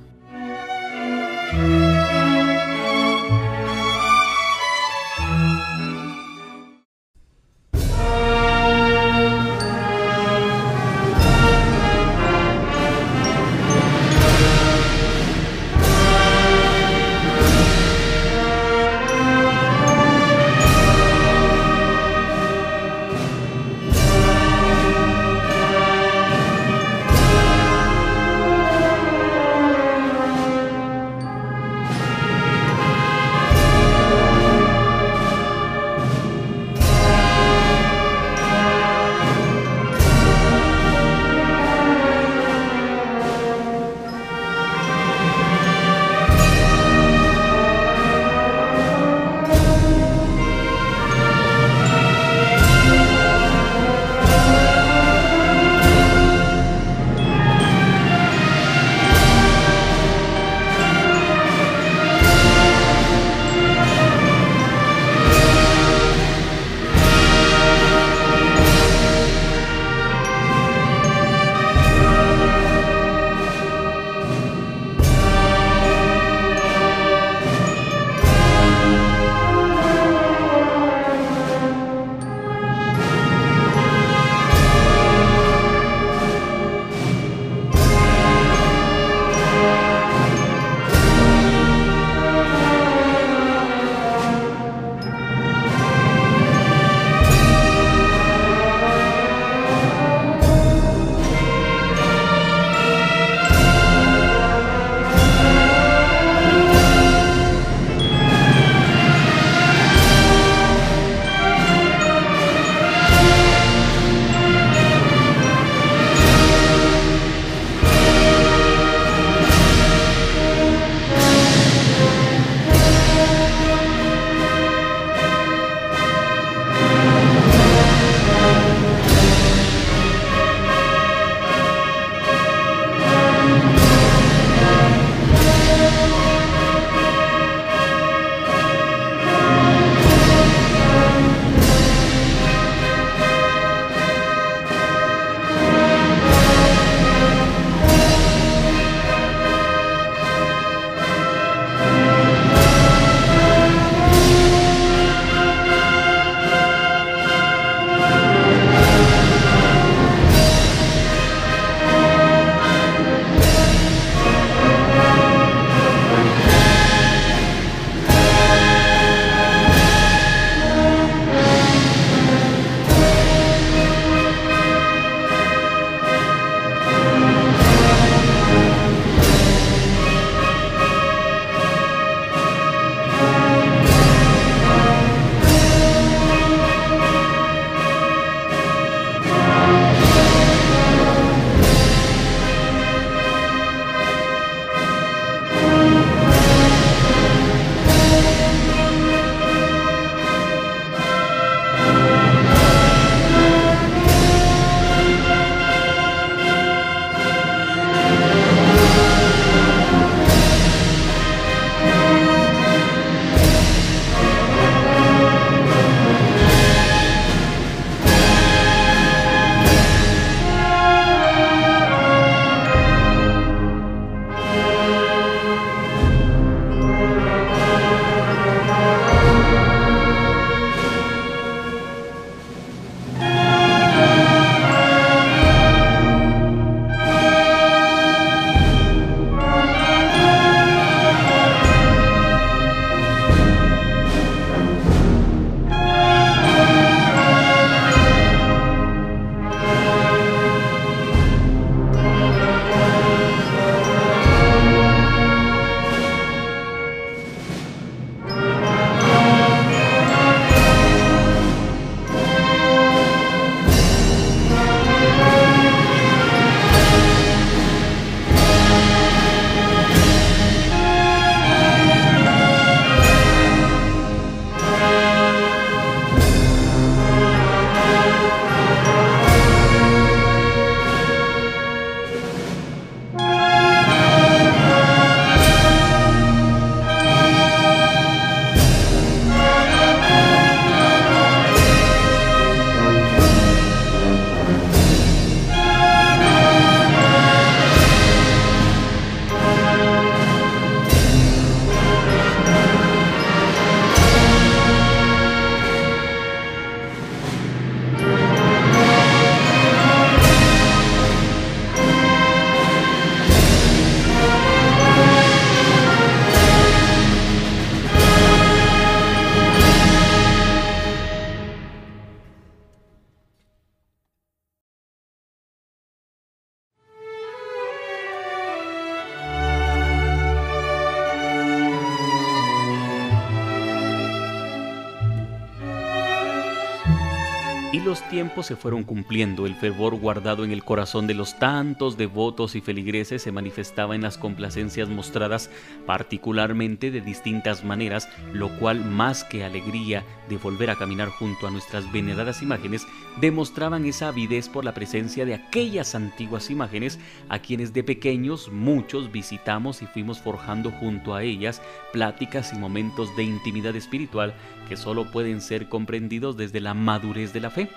Tiempos 338.09 338.47
se 338.47 338.55
fueron 338.55 338.83
cumpliendo, 338.83 339.45
el 339.45 339.55
fervor 339.55 339.95
guardado 339.95 340.43
en 340.43 340.51
el 340.51 340.63
corazón 340.63 341.05
de 341.05 341.13
los 341.13 341.37
tantos 341.37 341.95
devotos 341.95 342.55
y 342.55 342.61
feligreses 342.61 343.21
se 343.21 343.31
manifestaba 343.31 343.95
en 343.95 344.01
las 344.01 344.17
complacencias 344.17 344.89
mostradas 344.89 345.49
particularmente 345.85 346.91
de 346.91 347.01
distintas 347.01 347.63
maneras, 347.63 348.09
lo 348.33 348.49
cual 348.57 348.83
más 348.83 349.23
que 349.23 349.43
alegría 349.43 350.03
de 350.27 350.37
volver 350.37 350.71
a 350.71 350.75
caminar 350.75 351.09
junto 351.09 351.47
a 351.47 351.51
nuestras 351.51 351.89
veneradas 351.91 352.41
imágenes, 352.41 352.85
demostraban 353.21 353.85
esa 353.85 354.07
avidez 354.07 354.49
por 354.49 354.65
la 354.65 354.73
presencia 354.73 355.23
de 355.25 355.35
aquellas 355.35 355.93
antiguas 355.93 356.49
imágenes 356.49 356.99
a 357.29 357.39
quienes 357.39 357.73
de 357.73 357.83
pequeños 357.83 358.51
muchos 358.51 359.11
visitamos 359.11 359.81
y 359.81 359.85
fuimos 359.85 360.19
forjando 360.19 360.71
junto 360.71 361.13
a 361.13 361.23
ellas 361.23 361.61
pláticas 361.93 362.53
y 362.53 362.57
momentos 362.57 363.15
de 363.15 363.23
intimidad 363.23 363.75
espiritual 363.75 364.33
que 364.67 364.77
solo 364.77 365.11
pueden 365.11 365.41
ser 365.41 365.69
comprendidos 365.69 366.37
desde 366.37 366.59
la 366.59 366.73
madurez 366.73 367.33
de 367.33 367.39
la 367.41 367.51
fe 367.51 367.69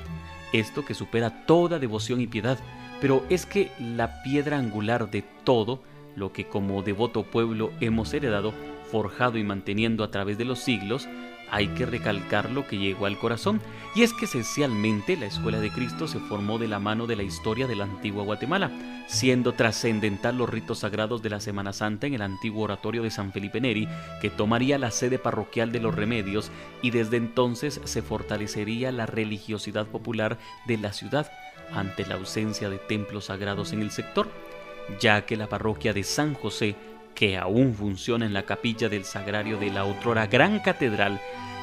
esto 0.53 0.85
que 0.85 0.95
supera 0.95 1.47
toda 1.47 1.79
devoción 1.79 2.21
y 2.21 2.27
piedad, 2.27 2.59
pero 3.01 3.25
es 3.31 3.47
que 3.47 3.71
la 3.79 4.23
piedra 4.23 4.59
angular 4.59 5.11
de 5.11 5.23
todo, 5.45 5.83
lo 6.15 6.33
que 6.33 6.47
como 6.47 6.83
devoto 6.83 7.25
pueblo 7.25 7.73
hemos 7.81 8.12
heredado, 8.15 8.53
forjado 8.91 9.38
y 9.38 9.45
manteniendo 9.45 10.05
a 10.05 10.11
través 10.11 10.38
de 10.38 10.45
los 10.45 10.59
siglos, 10.59 11.09
hay 11.53 11.69
que 11.69 11.85
recalcar 11.85 12.51
lo 12.51 12.67
que 12.67 12.79
llegó 12.79 13.05
al 13.05 13.19
corazón, 13.19 13.61
y 13.95 14.03
es 14.03 14.15
que 14.15 14.25
esencialmente 14.25 15.19
la 15.19 15.27
Escuela 15.27 15.61
de 15.61 15.71
Cristo 15.71 16.09
se 16.09 16.19
formó 16.19 16.59
de 16.59 16.67
la 16.67 16.79
mano 16.79 17.07
de 17.07 17.15
la 17.15 17.25
historia 17.25 17.67
de 17.67 17.77
la 17.77 17.85
antigua 17.85 18.25
Guatemala, 18.25 18.71
siendo 19.07 19.53
trascendental 19.53 20.38
los 20.38 20.49
ritos 20.49 20.79
sagrados 20.79 21.21
de 21.23 21.29
la 21.29 21.41
Semana 21.41 21.75
Santa 21.75 22.07
en 22.07 22.15
el 22.15 22.23
antiguo 22.23 22.65
oratorio 22.65 23.03
de 23.03 23.11
San 23.11 23.33
Felipe 23.33 23.61
Neri, 23.61 23.87
que 24.23 24.31
tomaría 24.31 24.79
la 24.79 24.91
sede 24.91 25.19
parroquial 25.19 25.73
de 25.73 25.81
los 25.81 25.95
remedios, 25.95 26.51
y 26.81 26.91
desde 26.91 27.19
entonces 27.19 27.83
se 27.85 28.01
fortalecería 28.01 28.91
la 28.91 29.05
religiosidad 29.05 29.87
popular 29.87 30.38
de 30.67 30.79
la 30.79 30.95
ciudad 30.95 31.31
ante 31.75 32.07
la 32.07 32.15
ausencia 32.15 32.71
de 32.71 32.79
templos 32.79 33.27
sagrados 33.27 33.75
en 33.75 33.83
el 33.83 33.91
sector, 33.91 34.31
ya 35.01 35.27
que 35.27 35.37
la 35.37 35.49
parroquia 35.49 35.93
de 35.93 36.03
San 36.03 36.33
José 36.33 36.77
que 37.22 37.38
aún 37.38 37.72
funciona 37.72 38.26
en 38.26 38.32
la 38.32 38.46
capilla 38.46 38.88
del 38.88 39.04
sagrario 39.04 39.56
de 39.56 39.70
la 39.70 39.85
otrora 39.85 40.26
gran 40.26 40.58
catedral, 40.58 41.20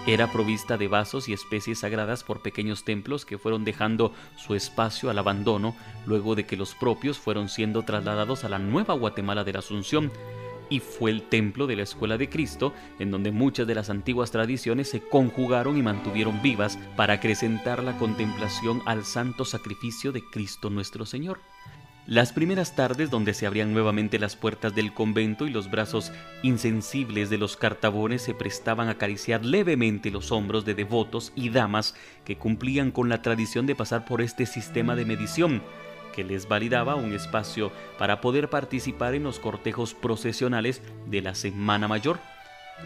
era 0.07 0.31
provista 0.31 0.77
de 0.77 0.87
vasos 0.87 1.27
y 1.27 1.33
especies 1.33 1.79
sagradas 1.79 2.23
por 2.23 2.41
pequeños 2.41 2.85
templos 2.85 3.25
que 3.25 3.37
fueron 3.37 3.65
dejando 3.65 4.13
su 4.37 4.55
espacio 4.55 5.09
al 5.09 5.19
abandono 5.19 5.75
luego 6.05 6.35
de 6.35 6.45
que 6.45 6.55
los 6.55 6.75
propios 6.75 7.19
fueron 7.19 7.49
siendo 7.49 7.83
trasladados 7.83 8.45
a 8.45 8.49
la 8.49 8.57
nueva 8.57 8.93
Guatemala 8.93 9.43
de 9.43 9.51
la 9.51 9.59
Asunción, 9.59 10.13
y 10.69 10.79
fue 10.79 11.11
el 11.11 11.23
templo 11.23 11.67
de 11.67 11.75
la 11.75 11.83
Escuela 11.83 12.17
de 12.17 12.29
Cristo, 12.29 12.73
en 12.97 13.11
donde 13.11 13.31
muchas 13.31 13.67
de 13.67 13.75
las 13.75 13.89
antiguas 13.89 14.31
tradiciones 14.31 14.89
se 14.89 15.01
conjugaron 15.01 15.77
y 15.77 15.81
mantuvieron 15.81 16.41
vivas 16.41 16.79
para 16.95 17.15
acrecentar 17.15 17.83
la 17.83 17.97
contemplación 17.97 18.81
al 18.85 19.03
santo 19.03 19.43
sacrificio 19.43 20.13
de 20.13 20.23
Cristo 20.23 20.69
nuestro 20.69 21.05
Señor. 21.05 21.41
Las 22.09 22.33
primeras 22.33 22.75
tardes 22.75 23.11
donde 23.11 23.35
se 23.35 23.45
abrían 23.45 23.71
nuevamente 23.71 24.17
las 24.17 24.35
puertas 24.35 24.73
del 24.73 24.95
convento 24.95 25.45
y 25.45 25.51
los 25.51 25.69
brazos 25.69 26.11
insensibles 26.41 27.29
de 27.29 27.37
los 27.37 27.55
cartabones 27.55 28.23
se 28.23 28.33
prestaban 28.33 28.87
a 28.87 28.93
acariciar 28.93 29.45
levemente 29.45 30.09
los 30.09 30.31
hombros 30.31 30.65
de 30.65 30.73
devotos 30.73 31.31
y 31.35 31.49
damas 31.49 31.93
que 32.25 32.35
cumplían 32.35 32.89
con 32.89 33.09
la 33.09 33.21
tradición 33.21 33.67
de 33.67 33.75
pasar 33.75 34.05
por 34.05 34.23
este 34.23 34.47
sistema 34.47 34.95
de 34.95 35.05
medición, 35.05 35.61
que 36.15 36.23
les 36.23 36.47
validaba 36.47 36.95
un 36.95 37.13
espacio 37.13 37.71
para 37.99 38.21
poder 38.21 38.49
participar 38.49 39.13
en 39.13 39.21
los 39.21 39.37
cortejos 39.37 39.93
procesionales 39.93 40.81
de 41.11 41.21
la 41.21 41.35
Semana 41.35 41.87
Mayor 41.87 42.19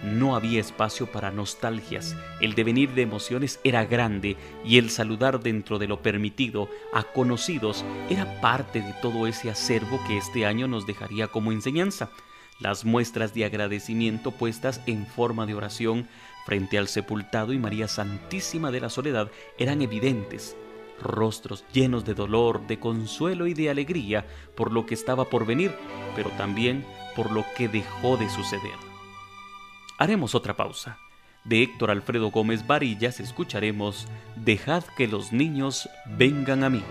no 0.02 0.36
había 0.36 0.60
espacio 0.60 1.08
para 1.08 1.32
nostalgias, 1.32 2.16
el 2.42 2.56
devenir 2.56 2.92
de 2.92 3.04
emociones 3.04 3.60
era 3.64 3.86
grande 3.86 4.36
y 4.66 4.78
el 4.78 4.90
saludar 4.90 5.42
dentro 5.42 5.80
de 5.80 5.88
lo 5.88 6.02
permitido 6.02 6.70
a 6.94 7.04
conocidos 7.04 7.86
era 8.10 8.42
parte 8.42 8.82
de 8.82 8.94
todo 9.02 9.28
ese 9.28 9.50
acervo 9.50 10.00
que 10.08 10.18
este 10.18 10.46
año 10.46 10.68
nos 10.68 10.86
dejaría 10.86 11.28
como 11.28 11.52
enseñanza. 11.52 12.10
Las 12.60 12.86
muestras 12.86 13.34
de 13.34 13.46
agradecimiento 13.46 14.32
puestas 14.32 14.82
en 14.86 15.06
forma 15.06 15.46
de 15.46 15.56
oración 15.56 16.08
frente 16.46 16.78
al 16.78 16.88
sepultado 16.88 17.54
y 17.54 17.58
María 17.58 17.88
Santísima 17.88 18.72
de 18.72 18.82
la 18.82 18.90
Soledad 18.90 19.32
eran 19.58 19.82
evidentes, 19.82 20.56
rostros 21.02 21.66
llenos 21.74 22.06
de 22.06 22.14
dolor, 22.14 22.66
de 22.68 22.80
consuelo 22.80 23.48
y 23.48 23.54
de 23.54 23.70
alegría 23.70 24.26
por 24.56 24.72
lo 24.72 24.86
que 24.86 24.94
estaba 24.94 25.30
por 25.30 25.46
venir, 25.46 25.74
pero 26.16 26.30
también 26.32 26.86
por 27.16 27.32
lo 27.32 27.46
que 27.56 27.68
dejó 27.68 28.18
de 28.18 28.30
suceder. 28.30 28.93
Haremos 29.98 30.36
otra 30.36 30.56
pausa. 30.56 30.98
De 31.44 31.62
Héctor 31.62 31.92
Alfredo 31.92 32.32
Gómez 32.32 32.66
Varillas 32.66 33.20
escucharemos 33.20 34.08
Dejad 34.36 34.84
que 34.98 35.08
los 35.08 35.34
niños 35.34 35.90
vengan 36.06 36.64
a 36.64 36.70
mí. 36.70 36.84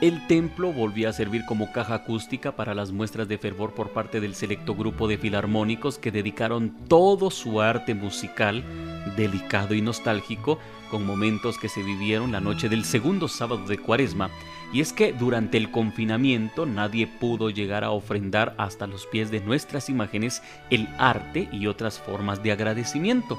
El 0.00 0.26
templo 0.26 0.72
volvió 0.72 1.10
a 1.10 1.12
servir 1.12 1.44
como 1.44 1.72
caja 1.72 1.94
acústica 1.94 2.56
para 2.56 2.74
las 2.74 2.90
muestras 2.90 3.28
de 3.28 3.36
fervor 3.36 3.74
por 3.74 3.90
parte 3.90 4.20
del 4.20 4.34
selecto 4.34 4.74
grupo 4.74 5.08
de 5.08 5.18
filarmónicos 5.18 5.98
que 5.98 6.10
dedicaron 6.10 6.74
todo 6.88 7.30
su 7.30 7.60
arte 7.60 7.94
musical, 7.94 8.64
delicado 9.16 9.74
y 9.74 9.82
nostálgico, 9.82 10.58
con 10.90 11.04
momentos 11.04 11.58
que 11.58 11.68
se 11.68 11.82
vivieron 11.82 12.32
la 12.32 12.40
noche 12.40 12.70
del 12.70 12.84
segundo 12.84 13.28
sábado 13.28 13.66
de 13.66 13.76
Cuaresma. 13.76 14.30
Y 14.72 14.80
es 14.80 14.94
que 14.94 15.12
durante 15.12 15.58
el 15.58 15.70
confinamiento 15.70 16.64
nadie 16.64 17.06
pudo 17.06 17.50
llegar 17.50 17.84
a 17.84 17.90
ofrendar 17.90 18.54
hasta 18.56 18.86
los 18.86 19.06
pies 19.06 19.30
de 19.30 19.40
nuestras 19.40 19.90
imágenes 19.90 20.42
el 20.70 20.88
arte 20.96 21.48
y 21.52 21.66
otras 21.66 21.98
formas 21.98 22.42
de 22.42 22.52
agradecimiento. 22.52 23.38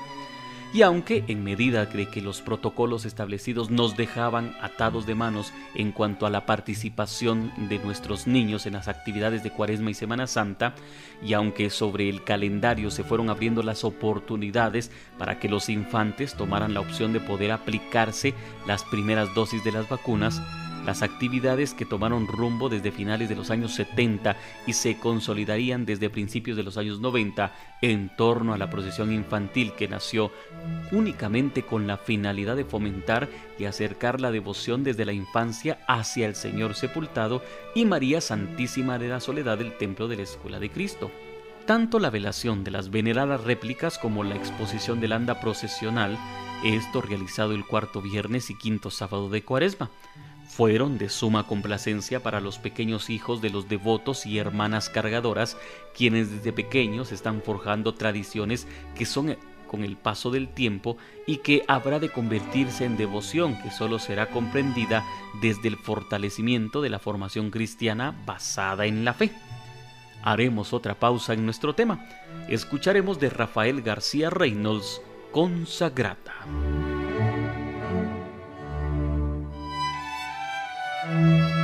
Y 0.73 0.83
aunque 0.83 1.25
en 1.27 1.43
medida 1.43 1.85
de 1.85 2.05
que 2.07 2.21
los 2.21 2.41
protocolos 2.41 3.03
establecidos 3.03 3.69
nos 3.69 3.97
dejaban 3.97 4.55
atados 4.61 5.05
de 5.05 5.15
manos 5.15 5.51
en 5.75 5.91
cuanto 5.91 6.25
a 6.25 6.29
la 6.29 6.45
participación 6.45 7.51
de 7.67 7.77
nuestros 7.79 8.25
niños 8.25 8.65
en 8.65 8.73
las 8.73 8.87
actividades 8.87 9.43
de 9.43 9.51
Cuaresma 9.51 9.91
y 9.91 9.95
Semana 9.95 10.27
Santa, 10.27 10.73
y 11.21 11.33
aunque 11.33 11.69
sobre 11.69 12.07
el 12.07 12.23
calendario 12.23 12.89
se 12.89 13.03
fueron 13.03 13.29
abriendo 13.29 13.63
las 13.63 13.83
oportunidades 13.83 14.91
para 15.17 15.39
que 15.39 15.49
los 15.49 15.67
infantes 15.67 16.35
tomaran 16.35 16.73
la 16.73 16.79
opción 16.79 17.11
de 17.11 17.19
poder 17.19 17.51
aplicarse 17.51 18.33
las 18.65 18.85
primeras 18.85 19.33
dosis 19.35 19.65
de 19.65 19.73
las 19.73 19.89
vacunas, 19.89 20.41
las 20.85 21.01
actividades 21.01 21.73
que 21.73 21.85
tomaron 21.85 22.27
rumbo 22.27 22.69
desde 22.69 22.91
finales 22.91 23.29
de 23.29 23.35
los 23.35 23.51
años 23.51 23.73
70 23.75 24.35
y 24.65 24.73
se 24.73 24.97
consolidarían 24.97 25.85
desde 25.85 26.09
principios 26.09 26.57
de 26.57 26.63
los 26.63 26.77
años 26.77 26.99
90 26.99 27.53
en 27.81 28.09
torno 28.15 28.53
a 28.53 28.57
la 28.57 28.69
procesión 28.69 29.11
infantil 29.11 29.73
que 29.73 29.87
nació 29.87 30.31
únicamente 30.91 31.63
con 31.63 31.87
la 31.87 31.97
finalidad 31.97 32.55
de 32.55 32.65
fomentar 32.65 33.29
y 33.59 33.65
acercar 33.65 34.19
la 34.19 34.31
devoción 34.31 34.83
desde 34.83 35.05
la 35.05 35.13
infancia 35.13 35.79
hacia 35.87 36.27
el 36.27 36.35
Señor 36.35 36.75
sepultado 36.75 37.43
y 37.75 37.85
María 37.85 38.21
Santísima 38.21 38.97
de 38.97 39.09
la 39.09 39.19
Soledad 39.19 39.57
del 39.57 39.77
Templo 39.77 40.07
de 40.07 40.17
la 40.17 40.23
Escuela 40.23 40.59
de 40.59 40.69
Cristo. 40.69 41.11
Tanto 41.65 41.99
la 41.99 42.09
velación 42.09 42.63
de 42.63 42.71
las 42.71 42.89
veneradas 42.89 43.43
réplicas 43.43 43.99
como 43.99 44.23
la 44.23 44.35
exposición 44.35 44.99
del 44.99 45.13
anda 45.13 45.39
procesional, 45.39 46.17
esto 46.63 47.01
realizado 47.01 47.53
el 47.53 47.65
cuarto 47.65 48.01
viernes 48.01 48.49
y 48.49 48.57
quinto 48.57 48.89
sábado 48.89 49.29
de 49.29 49.43
Cuaresma, 49.43 49.91
fueron 50.51 50.97
de 50.97 51.07
suma 51.07 51.47
complacencia 51.47 52.21
para 52.21 52.41
los 52.41 52.59
pequeños 52.59 53.09
hijos 53.09 53.41
de 53.41 53.49
los 53.49 53.69
devotos 53.69 54.25
y 54.25 54.37
hermanas 54.37 54.89
cargadoras, 54.89 55.57
quienes 55.95 56.29
desde 56.29 56.51
pequeños 56.51 57.13
están 57.13 57.41
forjando 57.41 57.93
tradiciones 57.93 58.67
que 58.93 59.05
son 59.05 59.37
con 59.67 59.85
el 59.85 59.95
paso 59.95 60.29
del 60.29 60.49
tiempo 60.49 60.97
y 61.25 61.37
que 61.37 61.63
habrá 61.69 61.99
de 61.99 62.09
convertirse 62.09 62.83
en 62.83 62.97
devoción 62.97 63.57
que 63.63 63.71
solo 63.71 63.97
será 63.97 64.29
comprendida 64.29 65.05
desde 65.41 65.69
el 65.69 65.77
fortalecimiento 65.77 66.81
de 66.81 66.89
la 66.89 66.99
formación 66.99 67.49
cristiana 67.49 68.13
basada 68.25 68.85
en 68.85 69.05
la 69.05 69.13
fe. 69.13 69.31
Haremos 70.21 70.73
otra 70.73 70.95
pausa 70.95 71.33
en 71.33 71.45
nuestro 71.45 71.73
tema. 71.73 72.05
Escucharemos 72.49 73.21
de 73.21 73.29
Rafael 73.29 73.81
García 73.81 74.29
Reynolds, 74.29 75.01
Consagrata. 75.31 76.33
Música 81.11 81.60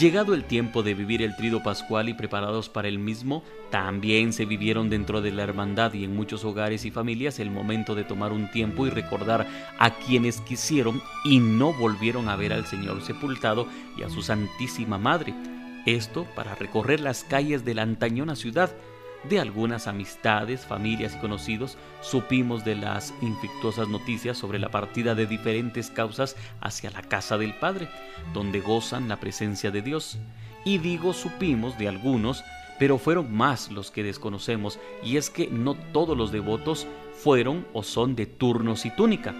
Llegado 0.00 0.32
el 0.32 0.44
tiempo 0.44 0.82
de 0.82 0.94
vivir 0.94 1.20
el 1.20 1.36
trido 1.36 1.62
pascual 1.62 2.08
y 2.08 2.14
preparados 2.14 2.70
para 2.70 2.88
el 2.88 2.98
mismo, 2.98 3.44
también 3.70 4.32
se 4.32 4.46
vivieron 4.46 4.88
dentro 4.88 5.20
de 5.20 5.30
la 5.30 5.42
hermandad 5.42 5.92
y 5.92 6.04
en 6.04 6.16
muchos 6.16 6.42
hogares 6.42 6.86
y 6.86 6.90
familias 6.90 7.38
el 7.38 7.50
momento 7.50 7.94
de 7.94 8.04
tomar 8.04 8.32
un 8.32 8.50
tiempo 8.50 8.86
y 8.86 8.90
recordar 8.90 9.46
a 9.78 9.90
quienes 9.90 10.40
quisieron 10.40 11.02
y 11.26 11.38
no 11.38 11.74
volvieron 11.74 12.30
a 12.30 12.36
ver 12.36 12.54
al 12.54 12.64
Señor 12.64 13.02
sepultado 13.02 13.68
y 13.98 14.02
a 14.02 14.08
su 14.08 14.22
Santísima 14.22 14.96
Madre. 14.96 15.34
Esto 15.84 16.26
para 16.34 16.54
recorrer 16.54 17.00
las 17.00 17.22
calles 17.22 17.66
de 17.66 17.74
la 17.74 17.82
antañona 17.82 18.36
ciudad. 18.36 18.74
De 19.24 19.38
algunas 19.38 19.86
amistades, 19.86 20.64
familias 20.64 21.14
y 21.14 21.18
conocidos 21.18 21.76
supimos 22.00 22.64
de 22.64 22.74
las 22.74 23.12
infectuosas 23.20 23.88
noticias 23.88 24.38
sobre 24.38 24.58
la 24.58 24.70
partida 24.70 25.14
de 25.14 25.26
diferentes 25.26 25.90
causas 25.90 26.36
hacia 26.60 26.90
la 26.90 27.02
casa 27.02 27.36
del 27.36 27.54
Padre, 27.54 27.88
donde 28.32 28.60
gozan 28.60 29.08
la 29.08 29.18
presencia 29.18 29.70
de 29.70 29.82
Dios. 29.82 30.18
Y 30.64 30.78
digo 30.78 31.12
supimos 31.12 31.76
de 31.76 31.88
algunos, 31.88 32.42
pero 32.78 32.96
fueron 32.96 33.30
más 33.30 33.70
los 33.70 33.90
que 33.90 34.02
desconocemos, 34.02 34.78
y 35.04 35.18
es 35.18 35.28
que 35.28 35.48
no 35.48 35.74
todos 35.74 36.16
los 36.16 36.32
devotos 36.32 36.86
fueron 37.14 37.66
o 37.74 37.82
son 37.82 38.16
de 38.16 38.24
turnos 38.24 38.86
y 38.86 38.90
túnica. 38.90 39.34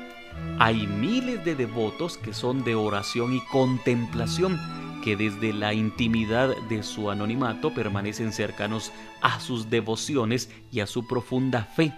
Hay 0.58 0.86
miles 0.86 1.42
de 1.44 1.54
devotos 1.54 2.18
que 2.18 2.34
son 2.34 2.64
de 2.64 2.74
oración 2.74 3.34
y 3.34 3.40
contemplación, 3.46 4.60
que 5.00 5.16
desde 5.16 5.52
la 5.52 5.74
intimidad 5.74 6.56
de 6.68 6.82
su 6.82 7.10
anonimato 7.10 7.72
permanecen 7.74 8.32
cercanos 8.32 8.92
a 9.20 9.40
sus 9.40 9.70
devociones 9.70 10.50
y 10.70 10.80
a 10.80 10.86
su 10.86 11.06
profunda 11.06 11.64
fe. 11.64 11.92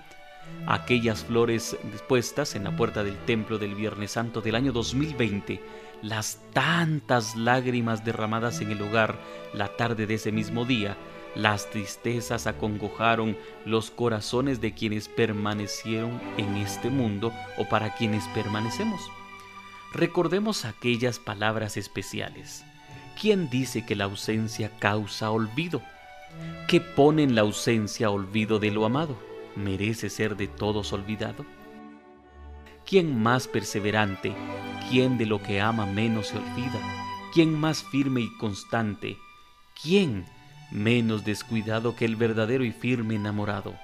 Aquellas 0.67 1.25
flores 1.25 1.77
dispuestas 1.91 2.55
en 2.55 2.65
la 2.65 2.77
puerta 2.77 3.05
del 3.05 3.17
templo 3.25 3.59
del 3.59 3.75
Viernes 3.75 4.13
Santo 4.13 4.41
del 4.41 4.55
año 4.55 4.73
2020, 4.73 5.61
las 6.03 6.41
tantas 6.53 7.37
lágrimas 7.37 8.05
derramadas 8.05 8.61
en 8.61 8.71
el 8.71 8.83
hogar 8.83 9.19
la 9.55 9.77
tarde 9.77 10.07
de 10.07 10.15
ese 10.15 10.33
mismo 10.33 10.65
día, 10.65 10.97
las 11.35 11.71
tristezas 11.71 12.47
acongojaron 12.47 13.37
los 13.65 13.91
corazones 13.91 14.61
de 14.61 14.75
quienes 14.75 15.09
permanecieron 15.09 16.21
en 16.37 16.57
este 16.57 16.91
mundo 16.91 17.33
o 17.57 17.69
para 17.69 17.95
quienes 17.95 18.27
permanecemos. 18.29 19.01
Recordemos 19.93 20.65
aquellas 20.65 21.19
palabras 21.19 21.77
especiales. 21.77 22.65
¿Quién 23.21 23.49
dice 23.51 23.85
que 23.85 23.95
la 23.95 24.05
ausencia 24.05 24.71
causa 24.79 25.31
olvido? 25.31 25.83
¿Qué 26.67 26.81
pone 26.81 27.23
en 27.23 27.35
la 27.35 27.43
ausencia 27.43 28.11
olvido 28.11 28.59
de 28.59 28.71
lo 28.71 28.85
amado? 28.85 29.17
¿Merece 29.55 30.09
ser 30.11 30.37
de 30.37 30.49
todos 30.49 30.93
olvidado? 30.93 31.45
¿Quién 32.87 33.23
más 33.23 33.47
perseverante? 33.47 34.35
¿Quién 34.91 35.19
de 35.19 35.27
lo 35.27 35.43
que 35.43 35.61
ama 35.61 35.87
menos 35.87 36.29
se 36.29 36.39
olvida? 36.39 36.81
¿Quién 37.33 37.59
más 37.59 37.85
firme 37.85 38.23
y 38.23 38.37
constante? 38.39 39.17
¿Quién 39.81 40.25
menos 40.71 41.25
descuidado 41.25 41.95
que 41.95 42.05
el 42.05 42.17
verdadero 42.17 42.65
y 42.65 42.73
firme 42.73 43.15
enamorado? 43.15 43.75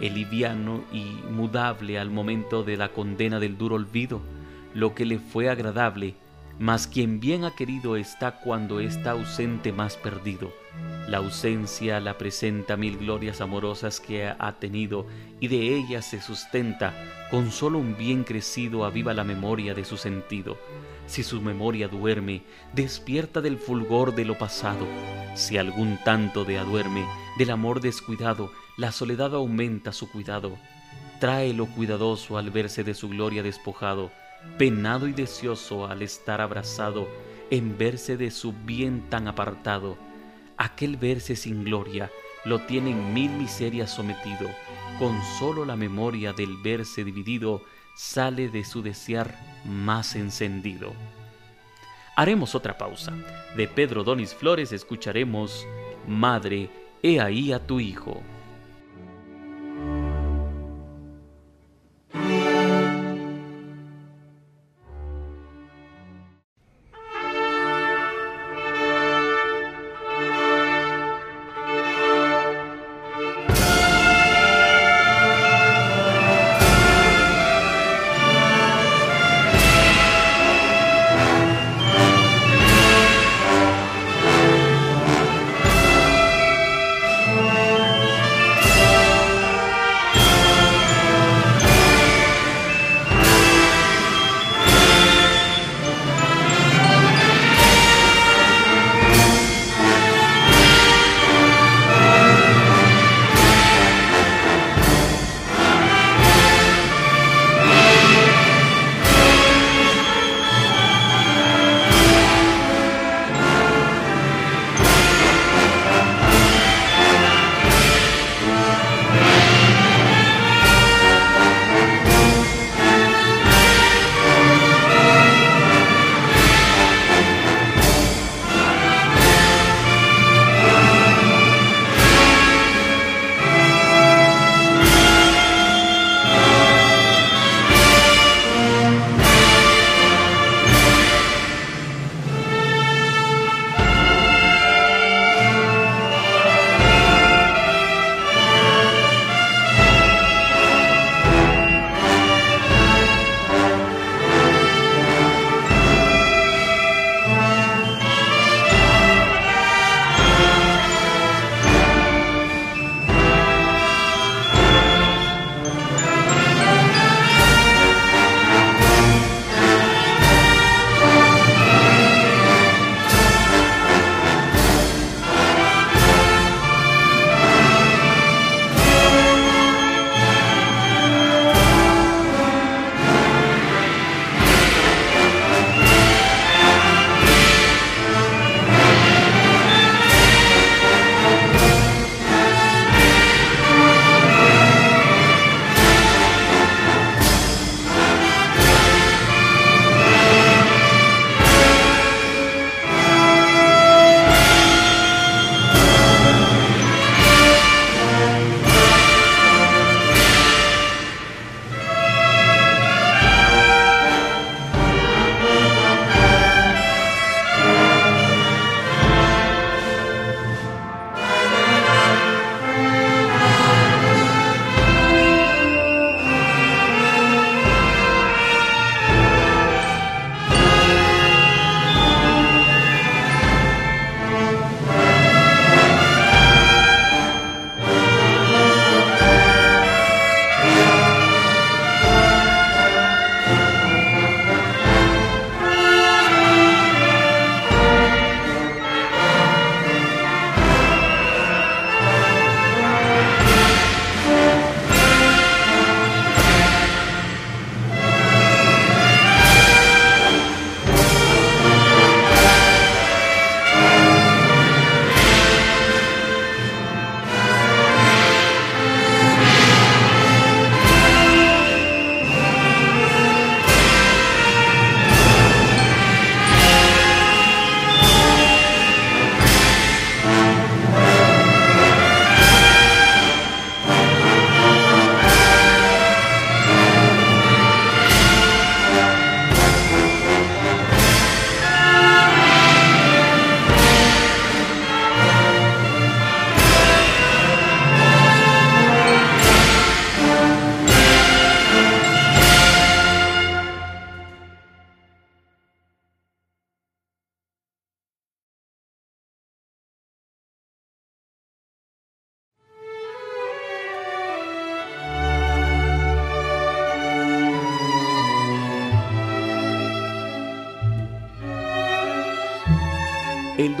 El 0.00 0.14
liviano 0.14 0.84
y 0.92 1.04
mudable 1.30 1.98
al 1.98 2.10
momento 2.10 2.64
de 2.64 2.76
la 2.76 2.88
condena 2.90 3.38
del 3.38 3.56
duro 3.56 3.76
olvido, 3.76 4.20
lo 4.74 4.94
que 4.94 5.06
le 5.06 5.18
fue 5.18 5.48
agradable 5.48 6.16
mas 6.58 6.86
quien 6.86 7.20
bien 7.20 7.44
ha 7.44 7.54
querido 7.54 7.96
está 7.96 8.40
cuando 8.40 8.80
está 8.80 9.12
ausente 9.12 9.72
más 9.72 9.96
perdido. 9.96 10.52
La 11.08 11.18
ausencia 11.18 12.00
la 12.00 12.16
presenta 12.16 12.76
mil 12.76 12.96
glorias 12.96 13.40
amorosas 13.40 14.00
que 14.00 14.26
ha 14.26 14.52
tenido 14.58 15.06
y 15.40 15.48
de 15.48 15.76
ellas 15.76 16.06
se 16.06 16.20
sustenta, 16.20 16.94
con 17.30 17.50
solo 17.50 17.78
un 17.78 17.96
bien 17.96 18.24
crecido 18.24 18.84
aviva 18.84 19.12
la 19.12 19.24
memoria 19.24 19.74
de 19.74 19.84
su 19.84 19.96
sentido. 19.96 20.56
Si 21.06 21.22
su 21.22 21.42
memoria 21.42 21.88
duerme, 21.88 22.42
despierta 22.72 23.40
del 23.40 23.58
fulgor 23.58 24.14
de 24.14 24.24
lo 24.24 24.38
pasado. 24.38 24.86
Si 25.34 25.58
algún 25.58 25.98
tanto 26.04 26.44
de 26.44 26.58
aduerme, 26.58 27.04
del 27.36 27.50
amor 27.50 27.80
descuidado, 27.80 28.50
la 28.78 28.90
soledad 28.90 29.34
aumenta 29.34 29.92
su 29.92 30.10
cuidado. 30.10 30.56
Trae 31.20 31.52
lo 31.52 31.66
cuidadoso 31.66 32.38
al 32.38 32.50
verse 32.50 32.84
de 32.84 32.94
su 32.94 33.08
gloria 33.08 33.42
despojado 33.42 34.10
penado 34.58 35.08
y 35.08 35.12
deseoso 35.12 35.86
al 35.86 36.02
estar 36.02 36.40
abrazado, 36.40 37.08
en 37.50 37.76
verse 37.76 38.16
de 38.16 38.30
su 38.30 38.52
bien 38.52 39.08
tan 39.10 39.28
apartado. 39.28 39.96
Aquel 40.56 40.96
verse 40.96 41.36
sin 41.36 41.64
gloria 41.64 42.10
lo 42.44 42.60
tiene 42.60 42.90
en 42.90 43.12
mil 43.12 43.30
miserias 43.30 43.94
sometido, 43.94 44.48
con 44.98 45.20
solo 45.38 45.64
la 45.64 45.76
memoria 45.76 46.32
del 46.32 46.56
verse 46.62 47.04
dividido 47.04 47.62
sale 47.96 48.48
de 48.48 48.64
su 48.64 48.82
desear 48.82 49.34
más 49.64 50.16
encendido. 50.16 50.92
Haremos 52.16 52.54
otra 52.54 52.78
pausa. 52.78 53.12
De 53.56 53.66
Pedro 53.66 54.04
Donis 54.04 54.34
Flores 54.34 54.72
escucharemos 54.72 55.66
Madre, 56.06 56.70
he 57.02 57.20
ahí 57.20 57.52
a 57.52 57.66
tu 57.66 57.80
hijo. 57.80 58.22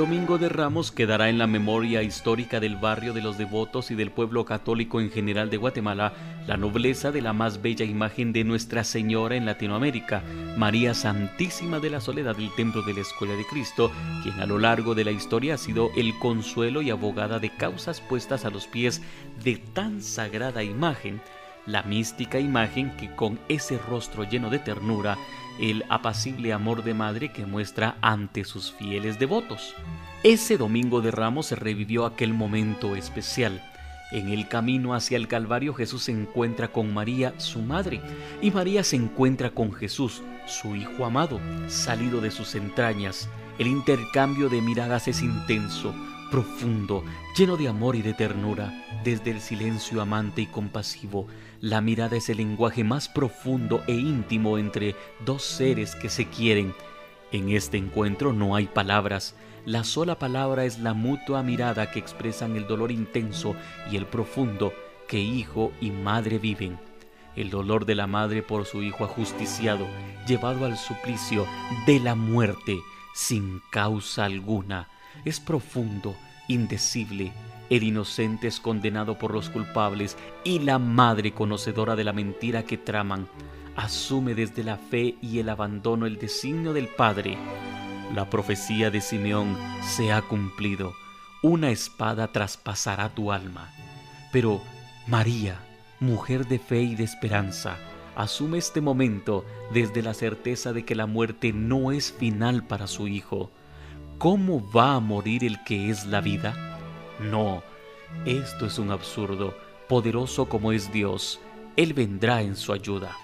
Domingo 0.04 0.36
de 0.36 0.50
Ramos 0.50 0.92
quedará 0.92 1.30
en 1.30 1.38
la 1.38 1.46
memoria 1.46 2.02
histórica 2.02 2.60
del 2.60 2.76
barrio 2.76 3.14
de 3.14 3.22
los 3.22 3.38
devotos 3.38 3.90
y 3.90 3.94
del 3.94 4.10
pueblo 4.10 4.44
católico 4.44 5.00
en 5.00 5.10
general 5.10 5.48
de 5.48 5.56
Guatemala 5.56 6.12
la 6.46 6.58
nobleza 6.58 7.10
de 7.10 7.22
la 7.22 7.32
más 7.32 7.62
bella 7.62 7.86
imagen 7.86 8.34
de 8.34 8.44
Nuestra 8.44 8.84
Señora 8.84 9.34
en 9.34 9.46
Latinoamérica, 9.46 10.22
María 10.58 10.92
Santísima 10.92 11.80
de 11.80 11.88
la 11.88 12.02
Soledad 12.02 12.36
del 12.36 12.54
Templo 12.54 12.82
de 12.82 12.92
la 12.92 13.00
Escuela 13.00 13.32
de 13.32 13.46
Cristo, 13.46 13.90
quien 14.22 14.38
a 14.40 14.44
lo 14.44 14.58
largo 14.58 14.94
de 14.94 15.06
la 15.06 15.10
historia 15.10 15.54
ha 15.54 15.56
sido 15.56 15.88
el 15.96 16.12
consuelo 16.18 16.82
y 16.82 16.90
abogada 16.90 17.38
de 17.38 17.48
causas 17.48 18.02
puestas 18.02 18.44
a 18.44 18.50
los 18.50 18.66
pies 18.66 19.00
de 19.42 19.56
tan 19.56 20.02
sagrada 20.02 20.62
imagen, 20.62 21.22
la 21.64 21.82
mística 21.82 22.38
imagen 22.38 22.94
que 22.98 23.10
con 23.16 23.40
ese 23.48 23.78
rostro 23.78 24.24
lleno 24.24 24.50
de 24.50 24.58
ternura 24.58 25.16
el 25.60 25.84
apacible 25.88 26.52
amor 26.52 26.84
de 26.84 26.94
madre 26.94 27.32
que 27.32 27.46
muestra 27.46 27.96
ante 28.00 28.44
sus 28.44 28.72
fieles 28.72 29.18
devotos. 29.18 29.74
Ese 30.22 30.56
domingo 30.56 31.00
de 31.00 31.10
Ramos 31.10 31.46
se 31.46 31.56
revivió 31.56 32.06
aquel 32.06 32.32
momento 32.32 32.96
especial. 32.96 33.62
En 34.12 34.28
el 34.28 34.48
camino 34.48 34.94
hacia 34.94 35.16
el 35.16 35.28
Calvario 35.28 35.74
Jesús 35.74 36.04
se 36.04 36.12
encuentra 36.12 36.68
con 36.68 36.94
María, 36.94 37.34
su 37.38 37.60
madre, 37.60 38.00
y 38.40 38.50
María 38.50 38.84
se 38.84 38.96
encuentra 38.96 39.50
con 39.50 39.72
Jesús, 39.72 40.22
su 40.46 40.76
Hijo 40.76 41.04
amado, 41.04 41.40
salido 41.68 42.20
de 42.20 42.30
sus 42.30 42.54
entrañas. 42.54 43.28
El 43.58 43.66
intercambio 43.66 44.48
de 44.48 44.60
miradas 44.60 45.08
es 45.08 45.22
intenso, 45.22 45.94
profundo, 46.30 47.04
lleno 47.36 47.56
de 47.56 47.68
amor 47.68 47.96
y 47.96 48.02
de 48.02 48.14
ternura. 48.14 48.72
Desde 49.04 49.30
el 49.30 49.40
silencio 49.40 50.00
amante 50.00 50.42
y 50.42 50.46
compasivo, 50.46 51.26
la 51.64 51.80
mirada 51.80 52.18
es 52.18 52.28
el 52.28 52.36
lenguaje 52.36 52.84
más 52.84 53.08
profundo 53.08 53.82
e 53.86 53.94
íntimo 53.94 54.58
entre 54.58 54.94
dos 55.24 55.42
seres 55.42 55.94
que 55.94 56.10
se 56.10 56.28
quieren. 56.28 56.74
En 57.32 57.48
este 57.48 57.78
encuentro 57.78 58.34
no 58.34 58.54
hay 58.54 58.66
palabras, 58.66 59.34
la 59.64 59.82
sola 59.82 60.18
palabra 60.18 60.66
es 60.66 60.78
la 60.80 60.92
mutua 60.92 61.42
mirada 61.42 61.90
que 61.90 61.98
expresan 61.98 62.54
el 62.56 62.66
dolor 62.66 62.92
intenso 62.92 63.56
y 63.90 63.96
el 63.96 64.04
profundo 64.04 64.74
que 65.08 65.20
hijo 65.20 65.72
y 65.80 65.90
madre 65.90 66.38
viven. 66.38 66.78
El 67.34 67.48
dolor 67.48 67.86
de 67.86 67.94
la 67.94 68.06
madre 68.06 68.42
por 68.42 68.66
su 68.66 68.82
hijo 68.82 69.06
ajusticiado, 69.06 69.86
llevado 70.28 70.66
al 70.66 70.76
suplicio 70.76 71.46
de 71.86 71.98
la 71.98 72.14
muerte 72.14 72.78
sin 73.14 73.62
causa 73.70 74.26
alguna 74.26 74.90
es 75.24 75.40
profundo, 75.40 76.14
indecible. 76.48 77.32
El 77.70 77.82
inocente 77.82 78.46
es 78.46 78.60
condenado 78.60 79.18
por 79.18 79.32
los 79.32 79.50
culpables 79.50 80.16
y 80.44 80.58
la 80.60 80.78
madre 80.78 81.32
conocedora 81.32 81.96
de 81.96 82.04
la 82.04 82.12
mentira 82.12 82.64
que 82.64 82.76
traman 82.76 83.26
asume 83.76 84.34
desde 84.34 84.62
la 84.64 84.76
fe 84.76 85.16
y 85.20 85.38
el 85.38 85.48
abandono 85.48 86.06
el 86.06 86.18
designio 86.18 86.72
del 86.72 86.88
Padre. 86.88 87.36
La 88.14 88.30
profecía 88.30 88.90
de 88.90 89.00
Simeón 89.00 89.56
se 89.82 90.12
ha 90.12 90.22
cumplido. 90.22 90.94
Una 91.42 91.70
espada 91.70 92.28
traspasará 92.28 93.08
tu 93.08 93.32
alma. 93.32 93.70
Pero 94.32 94.60
María, 95.06 95.58
mujer 96.00 96.46
de 96.46 96.58
fe 96.58 96.82
y 96.82 96.94
de 96.94 97.04
esperanza, 97.04 97.76
asume 98.16 98.58
este 98.58 98.80
momento 98.80 99.44
desde 99.72 100.02
la 100.02 100.14
certeza 100.14 100.72
de 100.72 100.84
que 100.84 100.94
la 100.94 101.06
muerte 101.06 101.52
no 101.52 101.92
es 101.92 102.12
final 102.12 102.66
para 102.66 102.86
su 102.86 103.08
hijo. 103.08 103.50
¿Cómo 104.24 104.66
va 104.74 104.94
a 104.94 105.00
morir 105.00 105.44
el 105.44 105.62
que 105.64 105.90
es 105.90 106.06
la 106.06 106.22
vida? 106.22 106.78
No, 107.20 107.62
esto 108.24 108.64
es 108.64 108.78
un 108.78 108.90
absurdo. 108.90 109.54
Poderoso 109.86 110.48
como 110.48 110.72
es 110.72 110.90
Dios, 110.90 111.42
Él 111.76 111.92
vendrá 111.92 112.40
en 112.40 112.56
su 112.56 112.72
ayuda. 112.72 113.18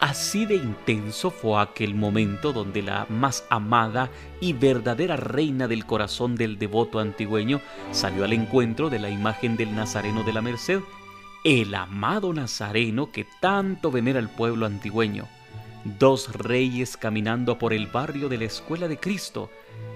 Así 0.00 0.46
de 0.46 0.54
intenso 0.54 1.30
fue 1.30 1.60
aquel 1.60 1.94
momento 1.94 2.54
donde 2.54 2.80
la 2.80 3.04
más 3.10 3.44
amada 3.50 4.08
y 4.40 4.54
verdadera 4.54 5.16
reina 5.18 5.68
del 5.68 5.84
corazón 5.84 6.36
del 6.36 6.58
devoto 6.58 7.00
antigüeño 7.00 7.60
salió 7.90 8.24
al 8.24 8.32
encuentro 8.32 8.88
de 8.88 9.00
la 9.00 9.10
imagen 9.10 9.58
del 9.58 9.76
Nazareno 9.76 10.22
de 10.22 10.32
la 10.32 10.40
Merced, 10.40 10.80
el 11.44 11.74
amado 11.74 12.32
Nazareno 12.32 13.12
que 13.12 13.26
tanto 13.42 13.90
venera 13.90 14.20
el 14.20 14.30
pueblo 14.30 14.64
antigüeño 14.64 15.28
dos 15.96 16.32
reyes 16.34 16.96
caminando 16.96 17.58
por 17.58 17.72
el 17.72 17.86
barrio 17.86 18.28
de 18.28 18.38
la 18.38 18.44
Escuela 18.44 18.88
de 18.88 18.98
Cristo, 18.98 19.50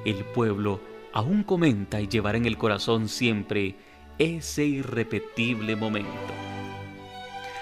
el 0.05 0.25
pueblo 0.25 0.81
aún 1.13 1.43
comenta 1.43 2.01
y 2.01 2.09
llevará 2.09 2.39
en 2.39 2.47
el 2.47 2.57
corazón 2.57 3.09
siempre 3.09 3.77
ese 4.19 4.65
irrepetible 4.65 5.77
momento. 5.77 6.11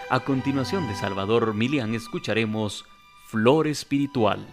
A 0.09 0.21
continuación 0.21 0.87
de 0.89 0.95
Salvador 0.95 1.55
Milian 1.55 1.95
escucharemos 1.95 2.85
Flor 3.27 3.67
Espiritual. 3.67 4.47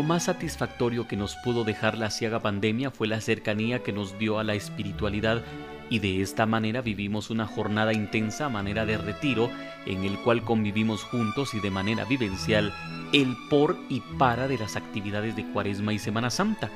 Lo 0.00 0.06
más 0.06 0.22
satisfactorio 0.24 1.06
que 1.06 1.14
nos 1.14 1.36
pudo 1.36 1.62
dejar 1.62 1.98
la 1.98 2.08
ciaga 2.08 2.40
pandemia 2.40 2.90
fue 2.90 3.06
la 3.06 3.20
cercanía 3.20 3.82
que 3.82 3.92
nos 3.92 4.18
dio 4.18 4.38
a 4.38 4.44
la 4.44 4.54
espiritualidad 4.54 5.42
y 5.90 5.98
de 5.98 6.22
esta 6.22 6.46
manera 6.46 6.80
vivimos 6.80 7.28
una 7.28 7.46
jornada 7.46 7.92
intensa 7.92 8.46
a 8.46 8.48
manera 8.48 8.86
de 8.86 8.96
retiro 8.96 9.50
en 9.84 10.04
el 10.04 10.16
cual 10.20 10.42
convivimos 10.42 11.02
juntos 11.02 11.52
y 11.52 11.60
de 11.60 11.70
manera 11.70 12.06
vivencial 12.06 12.72
el 13.12 13.36
por 13.50 13.76
y 13.90 14.00
para 14.16 14.48
de 14.48 14.56
las 14.56 14.74
actividades 14.74 15.36
de 15.36 15.44
Cuaresma 15.52 15.92
y 15.92 15.98
Semana 15.98 16.30
Santa, 16.30 16.70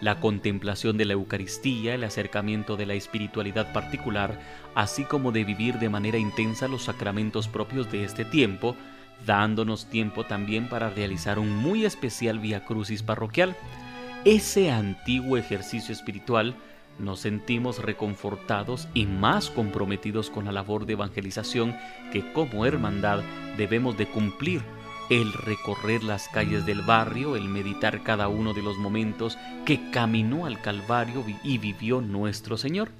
la 0.00 0.18
contemplación 0.18 0.96
de 0.96 1.04
la 1.04 1.12
Eucaristía, 1.12 1.94
el 1.94 2.04
acercamiento 2.04 2.78
de 2.78 2.86
la 2.86 2.94
espiritualidad 2.94 3.74
particular, 3.74 4.40
así 4.74 5.04
como 5.04 5.32
de 5.32 5.44
vivir 5.44 5.78
de 5.78 5.90
manera 5.90 6.16
intensa 6.16 6.66
los 6.66 6.84
sacramentos 6.84 7.46
propios 7.46 7.92
de 7.92 8.04
este 8.04 8.24
tiempo, 8.24 8.74
dándonos 9.26 9.86
tiempo 9.86 10.24
también 10.24 10.68
para 10.68 10.90
realizar 10.90 11.38
un 11.38 11.56
muy 11.56 11.84
especial 11.84 12.38
Via 12.38 12.64
Crucis 12.64 13.02
parroquial. 13.02 13.56
Ese 14.24 14.70
antiguo 14.70 15.36
ejercicio 15.36 15.92
espiritual 15.92 16.54
nos 16.98 17.20
sentimos 17.20 17.82
reconfortados 17.82 18.88
y 18.94 19.06
más 19.06 19.50
comprometidos 19.50 20.30
con 20.30 20.44
la 20.44 20.52
labor 20.52 20.86
de 20.86 20.92
evangelización 20.92 21.76
que 22.12 22.32
como 22.32 22.66
hermandad 22.66 23.20
debemos 23.56 23.96
de 23.96 24.06
cumplir 24.06 24.62
el 25.10 25.32
recorrer 25.32 26.04
las 26.04 26.28
calles 26.28 26.64
del 26.66 26.82
barrio, 26.82 27.34
el 27.34 27.48
meditar 27.48 28.02
cada 28.02 28.28
uno 28.28 28.54
de 28.54 28.62
los 28.62 28.76
momentos 28.78 29.38
que 29.66 29.90
caminó 29.90 30.46
al 30.46 30.60
Calvario 30.60 31.24
y 31.42 31.58
vivió 31.58 32.00
nuestro 32.00 32.56
Señor. 32.56 32.90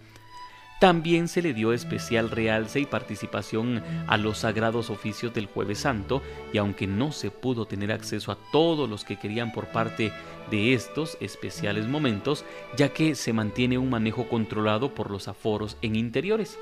También 0.81 1.29
se 1.29 1.43
le 1.43 1.53
dio 1.53 1.75
especial 1.75 2.31
realce 2.31 2.81
y 2.81 2.87
participación 2.87 3.83
a 4.07 4.17
los 4.17 4.39
sagrados 4.39 4.89
oficios 4.89 5.35
del 5.35 5.45
jueves 5.45 5.81
santo 5.81 6.23
y 6.55 6.59
aunque 6.59 6.87
no 6.87 7.13
se 7.13 7.31
pudo 7.31 7.67
tener 7.67 7.93
acceso 7.93 8.33
a 8.33 8.39
todos 8.51 8.89
los 8.89 9.05
que 9.05 9.19
querían 9.19 9.53
por 9.53 9.67
parte 9.67 10.11
de 10.51 10.73
estos 10.73 11.19
especiales 11.21 11.87
momentos, 11.87 12.47
ya 12.79 12.89
que 12.89 13.15
se 13.15 13.35
mantiene 13.35 13.77
un 13.77 13.91
manejo 13.91 14.27
controlado 14.27 14.95
por 14.95 15.11
los 15.11 15.29
aforos 15.29 15.77
en 15.83 15.97
interiores. 15.97 16.59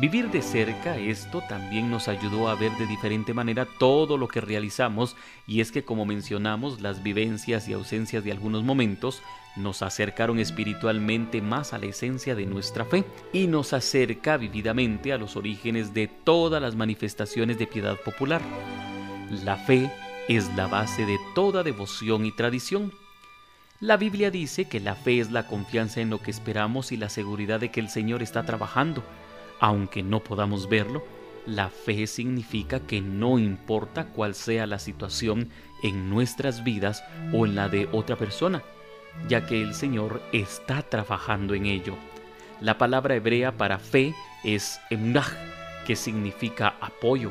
Vivir 0.00 0.30
de 0.30 0.40
cerca 0.40 0.96
esto 0.96 1.42
también 1.46 1.90
nos 1.90 2.08
ayudó 2.08 2.48
a 2.48 2.54
ver 2.54 2.72
de 2.78 2.86
diferente 2.86 3.34
manera 3.34 3.66
todo 3.66 4.16
lo 4.16 4.28
que 4.28 4.40
realizamos 4.40 5.14
y 5.46 5.60
es 5.60 5.72
que 5.72 5.84
como 5.84 6.06
mencionamos 6.06 6.80
las 6.80 7.02
vivencias 7.02 7.68
y 7.68 7.74
ausencias 7.74 8.24
de 8.24 8.32
algunos 8.32 8.64
momentos 8.64 9.20
nos 9.56 9.82
acercaron 9.82 10.38
espiritualmente 10.38 11.42
más 11.42 11.74
a 11.74 11.78
la 11.78 11.84
esencia 11.84 12.34
de 12.34 12.46
nuestra 12.46 12.86
fe 12.86 13.04
y 13.34 13.46
nos 13.46 13.74
acerca 13.74 14.38
vividamente 14.38 15.12
a 15.12 15.18
los 15.18 15.36
orígenes 15.36 15.92
de 15.92 16.08
todas 16.08 16.62
las 16.62 16.76
manifestaciones 16.76 17.58
de 17.58 17.66
piedad 17.66 17.98
popular. 18.00 18.40
La 19.44 19.58
fe 19.58 19.92
es 20.28 20.50
la 20.56 20.66
base 20.66 21.04
de 21.04 21.18
toda 21.34 21.62
devoción 21.62 22.24
y 22.24 22.32
tradición. 22.32 22.90
La 23.80 23.98
Biblia 23.98 24.30
dice 24.30 24.64
que 24.64 24.80
la 24.80 24.94
fe 24.94 25.20
es 25.20 25.30
la 25.30 25.46
confianza 25.46 26.00
en 26.00 26.08
lo 26.08 26.22
que 26.22 26.30
esperamos 26.30 26.90
y 26.90 26.96
la 26.96 27.10
seguridad 27.10 27.60
de 27.60 27.70
que 27.70 27.80
el 27.80 27.90
Señor 27.90 28.22
está 28.22 28.44
trabajando 28.44 29.04
aunque 29.60 30.02
no 30.02 30.20
podamos 30.20 30.68
verlo, 30.68 31.04
la 31.46 31.68
fe 31.68 32.06
significa 32.06 32.80
que 32.80 33.00
no 33.00 33.38
importa 33.38 34.06
cuál 34.08 34.34
sea 34.34 34.66
la 34.66 34.78
situación 34.78 35.50
en 35.82 36.10
nuestras 36.10 36.64
vidas 36.64 37.04
o 37.32 37.46
en 37.46 37.54
la 37.54 37.68
de 37.68 37.88
otra 37.92 38.16
persona, 38.16 38.62
ya 39.28 39.46
que 39.46 39.60
el 39.60 39.74
Señor 39.74 40.22
está 40.32 40.82
trabajando 40.82 41.54
en 41.54 41.66
ello. 41.66 41.94
La 42.60 42.78
palabra 42.78 43.14
hebrea 43.14 43.56
para 43.56 43.78
fe 43.78 44.14
es 44.44 44.80
emnach, 44.90 45.32
que 45.86 45.96
significa 45.96 46.76
apoyo. 46.80 47.30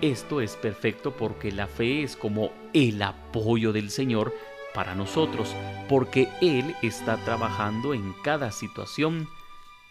Esto 0.00 0.40
es 0.40 0.56
perfecto 0.56 1.16
porque 1.16 1.52
la 1.52 1.66
fe 1.66 2.02
es 2.02 2.16
como 2.16 2.52
el 2.72 3.00
apoyo 3.02 3.72
del 3.72 3.90
Señor 3.90 4.34
para 4.74 4.94
nosotros, 4.94 5.54
porque 5.88 6.28
Él 6.42 6.74
está 6.82 7.16
trabajando 7.24 7.94
en 7.94 8.12
cada 8.22 8.50
situación 8.50 9.28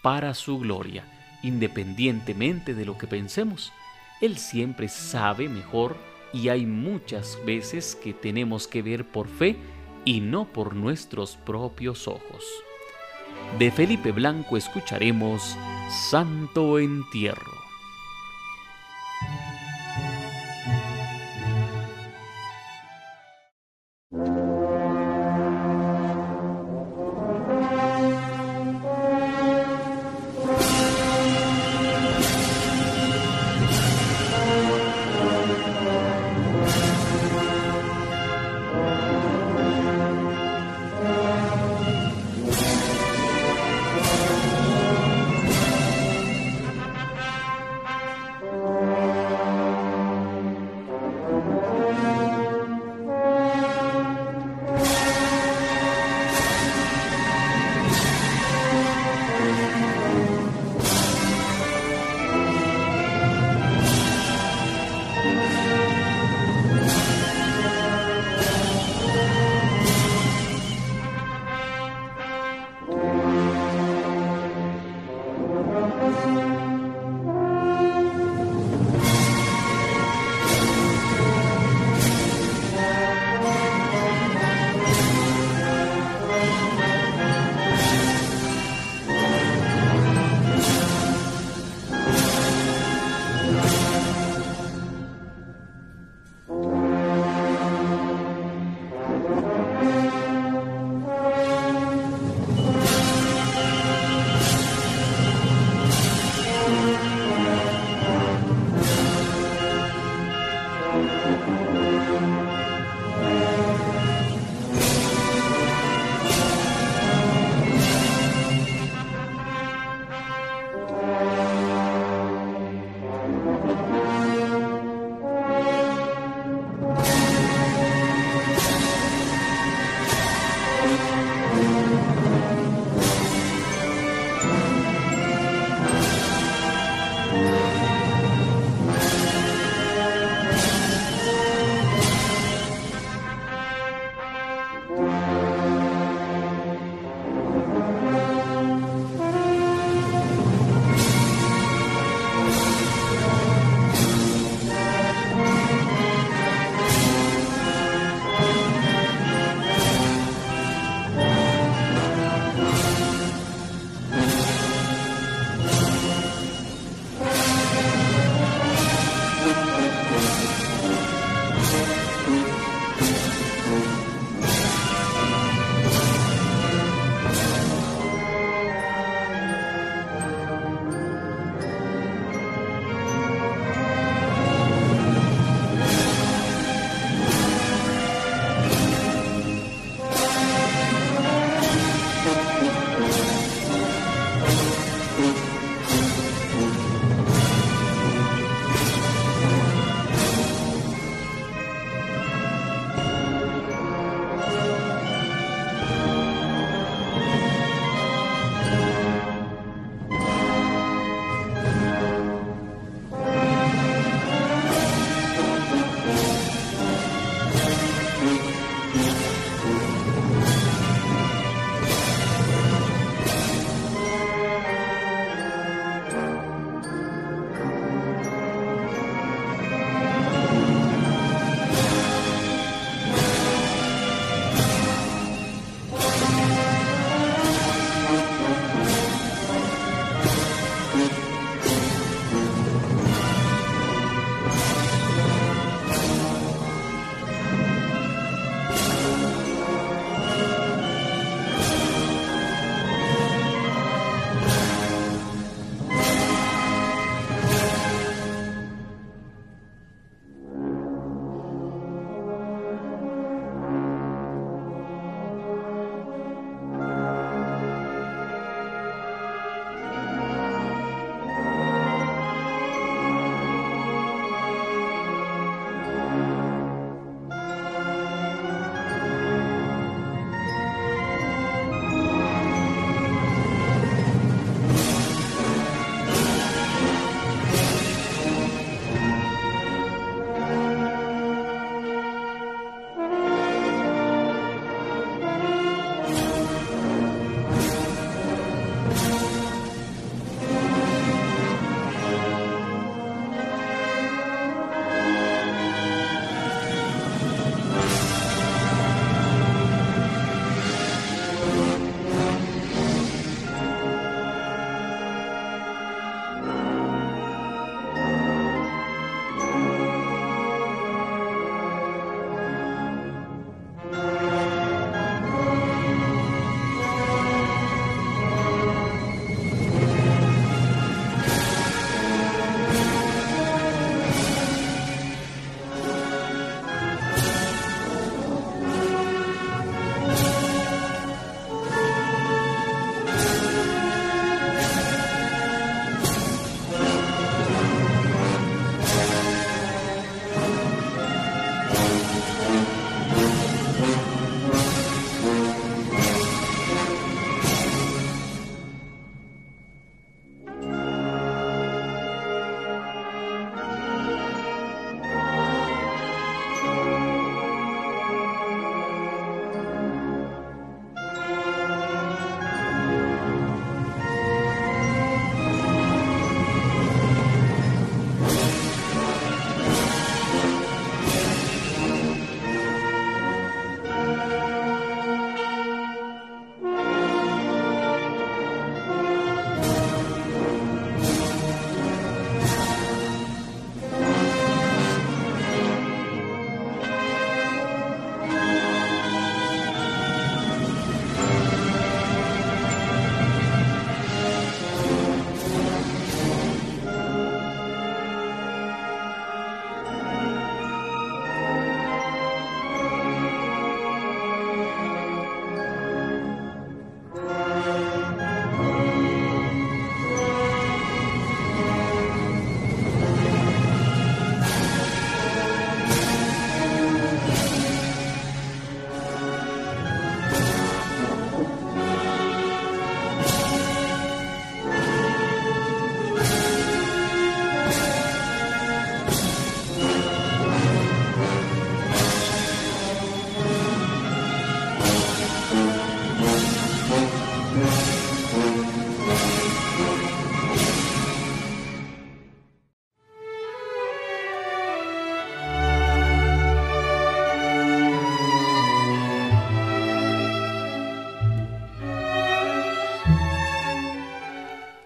para 0.04 0.36
su 0.36 0.60
gloria 0.60 1.15
independientemente 1.46 2.74
de 2.74 2.86
lo 2.86 2.98
que 2.98 3.08
pensemos. 3.08 3.72
Él 4.20 4.38
siempre 4.38 4.90
sabe 4.90 5.48
mejor 5.48 5.96
y 6.34 6.50
hay 6.50 6.66
muchas 6.66 7.38
veces 7.46 7.96
que 7.96 8.14
tenemos 8.14 8.68
que 8.68 8.82
ver 8.82 9.06
por 9.06 9.28
fe 9.28 9.56
y 10.06 10.22
no 10.22 10.46
por 10.46 10.76
nuestros 10.76 11.36
propios 11.36 12.08
ojos. 12.08 12.44
De 13.60 13.72
Felipe 13.72 14.12
Blanco 14.12 14.58
escucharemos 14.58 15.56
Santo 16.10 16.80
Entierro. 16.80 17.55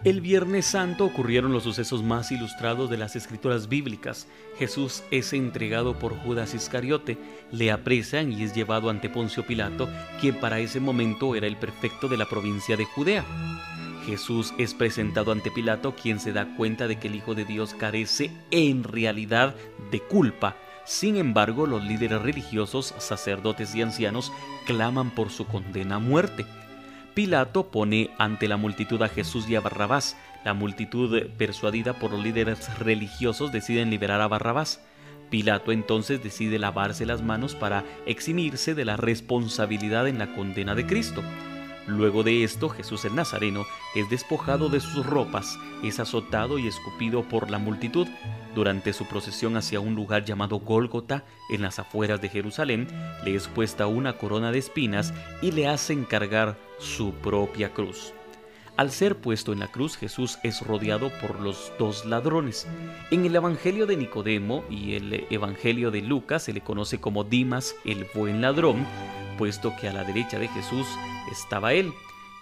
El 0.09 0.21
Viernes 0.21 0.65
Santo 0.65 1.05
ocurrieron 1.05 1.53
los 1.53 1.61
sucesos 1.61 2.01
más 2.01 2.31
ilustrados 2.31 2.89
de 2.89 2.97
las 2.97 3.15
escrituras 3.15 3.69
bíblicas. 3.69 4.27
Jesús 4.57 5.03
es 5.11 5.33
entregado 5.33 5.99
por 5.99 6.17
Judas 6.17 6.55
Iscariote, 6.55 7.19
le 7.51 7.71
apresan 7.71 8.31
y 8.31 8.41
es 8.41 8.55
llevado 8.55 8.89
ante 8.89 9.07
Poncio 9.07 9.45
Pilato, 9.45 9.87
quien 10.19 10.39
para 10.39 10.57
ese 10.57 10.79
momento 10.79 11.35
era 11.35 11.45
el 11.45 11.57
prefecto 11.57 12.07
de 12.07 12.17
la 12.17 12.25
provincia 12.27 12.75
de 12.75 12.85
Judea. 12.85 13.23
Jesús 14.07 14.51
es 14.57 14.73
presentado 14.73 15.31
ante 15.31 15.51
Pilato, 15.51 15.93
quien 15.93 16.19
se 16.19 16.33
da 16.33 16.55
cuenta 16.55 16.87
de 16.87 16.97
que 16.97 17.07
el 17.07 17.13
Hijo 17.13 17.35
de 17.35 17.45
Dios 17.45 17.75
carece 17.75 18.31
en 18.49 18.83
realidad 18.83 19.55
de 19.91 19.99
culpa. 19.99 20.57
Sin 20.85 21.17
embargo, 21.17 21.67
los 21.67 21.83
líderes 21.83 22.19
religiosos, 22.23 22.95
sacerdotes 22.97 23.75
y 23.75 23.83
ancianos 23.83 24.31
claman 24.65 25.11
por 25.11 25.29
su 25.29 25.45
condena 25.45 25.97
a 25.97 25.99
muerte. 25.99 26.47
Pilato 27.19 27.69
pone 27.69 28.11
ante 28.17 28.47
la 28.47 28.55
multitud 28.55 29.01
a 29.01 29.09
Jesús 29.09 29.49
y 29.49 29.55
a 29.55 29.59
Barrabás. 29.59 30.15
La 30.45 30.53
multitud, 30.53 31.21
persuadida 31.37 31.91
por 31.91 32.11
los 32.11 32.23
líderes 32.23 32.79
religiosos, 32.79 33.51
deciden 33.51 33.89
liberar 33.89 34.21
a 34.21 34.29
Barrabás. 34.29 34.81
Pilato 35.29 35.73
entonces 35.73 36.23
decide 36.23 36.59
lavarse 36.59 37.05
las 37.05 37.21
manos 37.21 37.55
para 37.55 37.83
eximirse 38.05 38.73
de 38.73 38.85
la 38.85 38.95
responsabilidad 38.95 40.07
en 40.07 40.17
la 40.17 40.33
condena 40.33 40.75
de 40.75 40.85
Cristo. 40.85 41.21
Luego 41.89 42.21
de 42.21 42.43
esto, 42.43 42.69
Jesús 42.69 43.03
el 43.05 43.15
Nazareno 43.15 43.65
es 43.95 44.07
despojado 44.11 44.69
de 44.69 44.79
sus 44.79 45.03
ropas, 45.03 45.57
es 45.83 45.99
azotado 45.99 46.59
y 46.59 46.67
escupido 46.67 47.23
por 47.23 47.49
la 47.49 47.57
multitud. 47.57 48.07
Durante 48.53 48.93
su 48.93 49.07
procesión 49.07 49.57
hacia 49.57 49.79
un 49.79 49.95
lugar 49.95 50.23
llamado 50.23 50.59
Gólgota, 50.59 51.25
en 51.49 51.63
las 51.63 51.79
afueras 51.79 52.21
de 52.21 52.29
Jerusalén, 52.29 52.87
le 53.25 53.33
es 53.33 53.47
puesta 53.47 53.87
una 53.87 54.17
corona 54.17 54.51
de 54.51 54.59
espinas 54.59 55.15
y 55.41 55.51
le 55.51 55.67
hacen 55.67 56.05
cargar 56.05 56.57
su 56.77 57.11
propia 57.11 57.73
cruz. 57.73 58.13
Al 58.79 58.91
ser 58.91 59.17
puesto 59.17 59.51
en 59.51 59.59
la 59.59 59.67
cruz, 59.67 59.97
Jesús 59.97 60.39
es 60.41 60.65
rodeado 60.65 61.11
por 61.19 61.41
los 61.41 61.73
dos 61.77 62.05
ladrones. 62.05 62.65
En 63.11 63.25
el 63.25 63.35
Evangelio 63.35 63.85
de 63.85 63.97
Nicodemo 63.97 64.63
y 64.69 64.93
el 64.93 65.27
Evangelio 65.29 65.91
de 65.91 66.01
Lucas 66.01 66.43
se 66.43 66.53
le 66.53 66.61
conoce 66.61 67.01
como 67.01 67.25
Dimas, 67.25 67.75
el 67.83 68.07
buen 68.15 68.39
ladrón, 68.39 68.87
puesto 69.37 69.75
que 69.75 69.89
a 69.89 69.91
la 69.91 70.05
derecha 70.05 70.39
de 70.39 70.47
Jesús 70.47 70.87
estaba 71.29 71.73
él, 71.73 71.91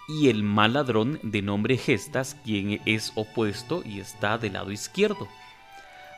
y 0.06 0.28
el 0.28 0.44
mal 0.44 0.74
ladrón 0.74 1.18
de 1.24 1.42
nombre 1.42 1.76
Gestas, 1.76 2.36
quien 2.44 2.80
es 2.86 3.10
opuesto 3.16 3.82
y 3.84 3.98
está 3.98 4.38
del 4.38 4.52
lado 4.52 4.70
izquierdo. 4.70 5.26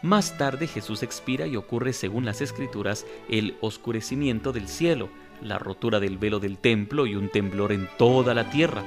Más 0.02 0.36
tarde 0.36 0.66
Jesús 0.66 1.02
expira 1.02 1.46
y 1.46 1.56
ocurre, 1.56 1.94
según 1.94 2.26
las 2.26 2.42
escrituras, 2.42 3.06
el 3.30 3.56
oscurecimiento 3.62 4.52
del 4.52 4.68
cielo, 4.68 5.08
la 5.40 5.58
rotura 5.58 5.98
del 5.98 6.18
velo 6.18 6.40
del 6.40 6.58
templo 6.58 7.06
y 7.06 7.16
un 7.16 7.30
temblor 7.30 7.72
en 7.72 7.88
toda 7.96 8.34
la 8.34 8.50
tierra. 8.50 8.84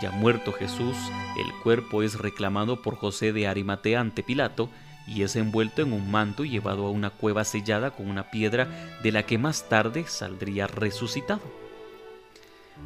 Ya 0.00 0.12
muerto 0.12 0.52
Jesús, 0.52 0.96
el 1.36 1.52
cuerpo 1.62 2.02
es 2.02 2.14
reclamado 2.18 2.82
por 2.82 2.94
José 2.94 3.32
de 3.32 3.48
Arimatea 3.48 4.00
ante 4.00 4.22
Pilato, 4.22 4.70
y 5.08 5.22
es 5.22 5.34
envuelto 5.36 5.82
en 5.82 5.92
un 5.92 6.10
manto 6.10 6.44
y 6.44 6.50
llevado 6.50 6.86
a 6.86 6.90
una 6.90 7.10
cueva 7.10 7.44
sellada 7.44 7.92
con 7.92 8.08
una 8.08 8.30
piedra 8.30 8.68
de 9.02 9.10
la 9.10 9.24
que 9.24 9.38
más 9.38 9.68
tarde 9.68 10.04
saldría 10.06 10.66
resucitado. 10.66 11.40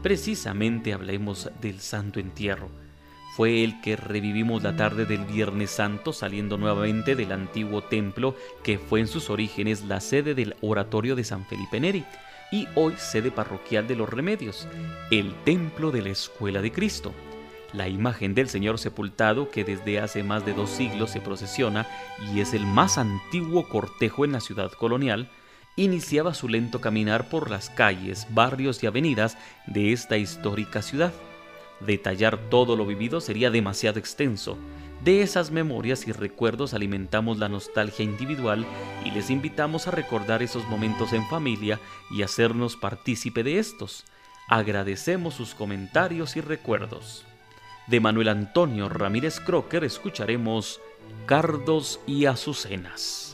Precisamente 0.03 0.93
hablemos 0.93 1.51
del 1.61 1.81
Santo 1.81 2.21
Entierro. 2.21 2.71
Fue 3.37 3.65
el 3.65 3.81
que 3.81 3.97
revivimos 3.97 4.63
la 4.63 4.77
tarde 4.77 5.05
del 5.05 5.25
Viernes 5.25 5.71
Santo 5.71 6.13
saliendo 6.13 6.57
nuevamente 6.59 7.17
del 7.17 7.33
antiguo 7.33 7.83
templo 7.83 8.37
que 8.63 8.79
fue 8.79 9.01
en 9.01 9.09
sus 9.09 9.29
orígenes 9.29 9.85
la 9.85 10.01
sede 10.01 10.35
del 10.35 10.55
oratorio 10.61 11.17
de 11.17 11.25
San 11.25 11.45
Felipe 11.45 11.81
Neri 11.81 12.05
y 12.53 12.69
hoy 12.77 12.95
sede 12.99 13.33
parroquial 13.33 13.89
de 13.89 13.97
los 13.97 14.09
remedios, 14.09 14.69
el 15.11 15.35
templo 15.45 15.91
de 15.91 16.03
la 16.03 16.11
Escuela 16.11 16.63
de 16.63 16.71
Cristo 16.71 17.13
la 17.73 17.89
imagen 17.89 18.35
del 18.35 18.49
Señor 18.49 18.79
sepultado 18.79 19.51
que 19.51 19.65
desde 19.65 19.99
hace 19.99 20.23
más 20.23 20.45
de 20.45 20.53
dos 20.53 20.71
siglos 20.71 21.11
se 21.11 21.21
procesiona 21.21 21.87
y 22.33 22.41
es 22.41 22.55
el 22.55 22.67
más 22.67 22.99
antiguo 22.99 23.69
cortejo 23.69 24.25
en 24.25 24.33
la 24.33 24.41
ciudad 24.41 24.71
colonial, 24.73 25.31
iniciaba 25.77 26.35
su 26.35 26.49
lento 26.49 26.81
caminar 26.81 27.31
por 27.31 27.51
las 27.51 27.71
calles, 27.71 28.27
barrios 28.31 28.83
y 28.83 28.87
avenidas 28.87 29.39
de 29.67 29.93
esta 29.93 30.19
histórica 30.19 30.83
ciudad. 30.83 31.13
Detallar 31.81 32.39
todo 32.51 32.77
lo 32.77 32.87
vivido 32.87 33.21
sería 33.21 33.51
demasiado 33.51 33.99
extenso. 33.99 34.59
De 35.05 35.23
esas 35.23 35.51
memorias 35.51 36.07
y 36.07 36.13
recuerdos 36.13 36.75
alimentamos 36.75 37.39
la 37.39 37.49
nostalgia 37.49 38.05
individual 38.05 38.65
y 39.05 39.11
les 39.11 39.31
invitamos 39.31 39.89
a 39.89 39.91
recordar 39.91 40.43
esos 40.43 40.67
momentos 40.69 41.13
en 41.13 41.27
familia 41.29 41.81
y 42.11 42.23
hacernos 42.23 42.77
partícipe 42.77 43.43
de 43.43 43.59
estos. 43.59 44.05
Agradecemos 44.49 45.35
sus 45.35 45.55
comentarios 45.55 46.37
y 46.37 46.41
recuerdos 46.41 47.25
de 47.87 48.01
Manuel 48.01 48.29
Antonio 48.29 48.89
Ramírez 48.89 49.41
Crocker 49.41 49.85
escucharemos 49.85 50.81
Cardos 51.27 52.01
y 52.07 52.27
Azucenas. 52.27 53.32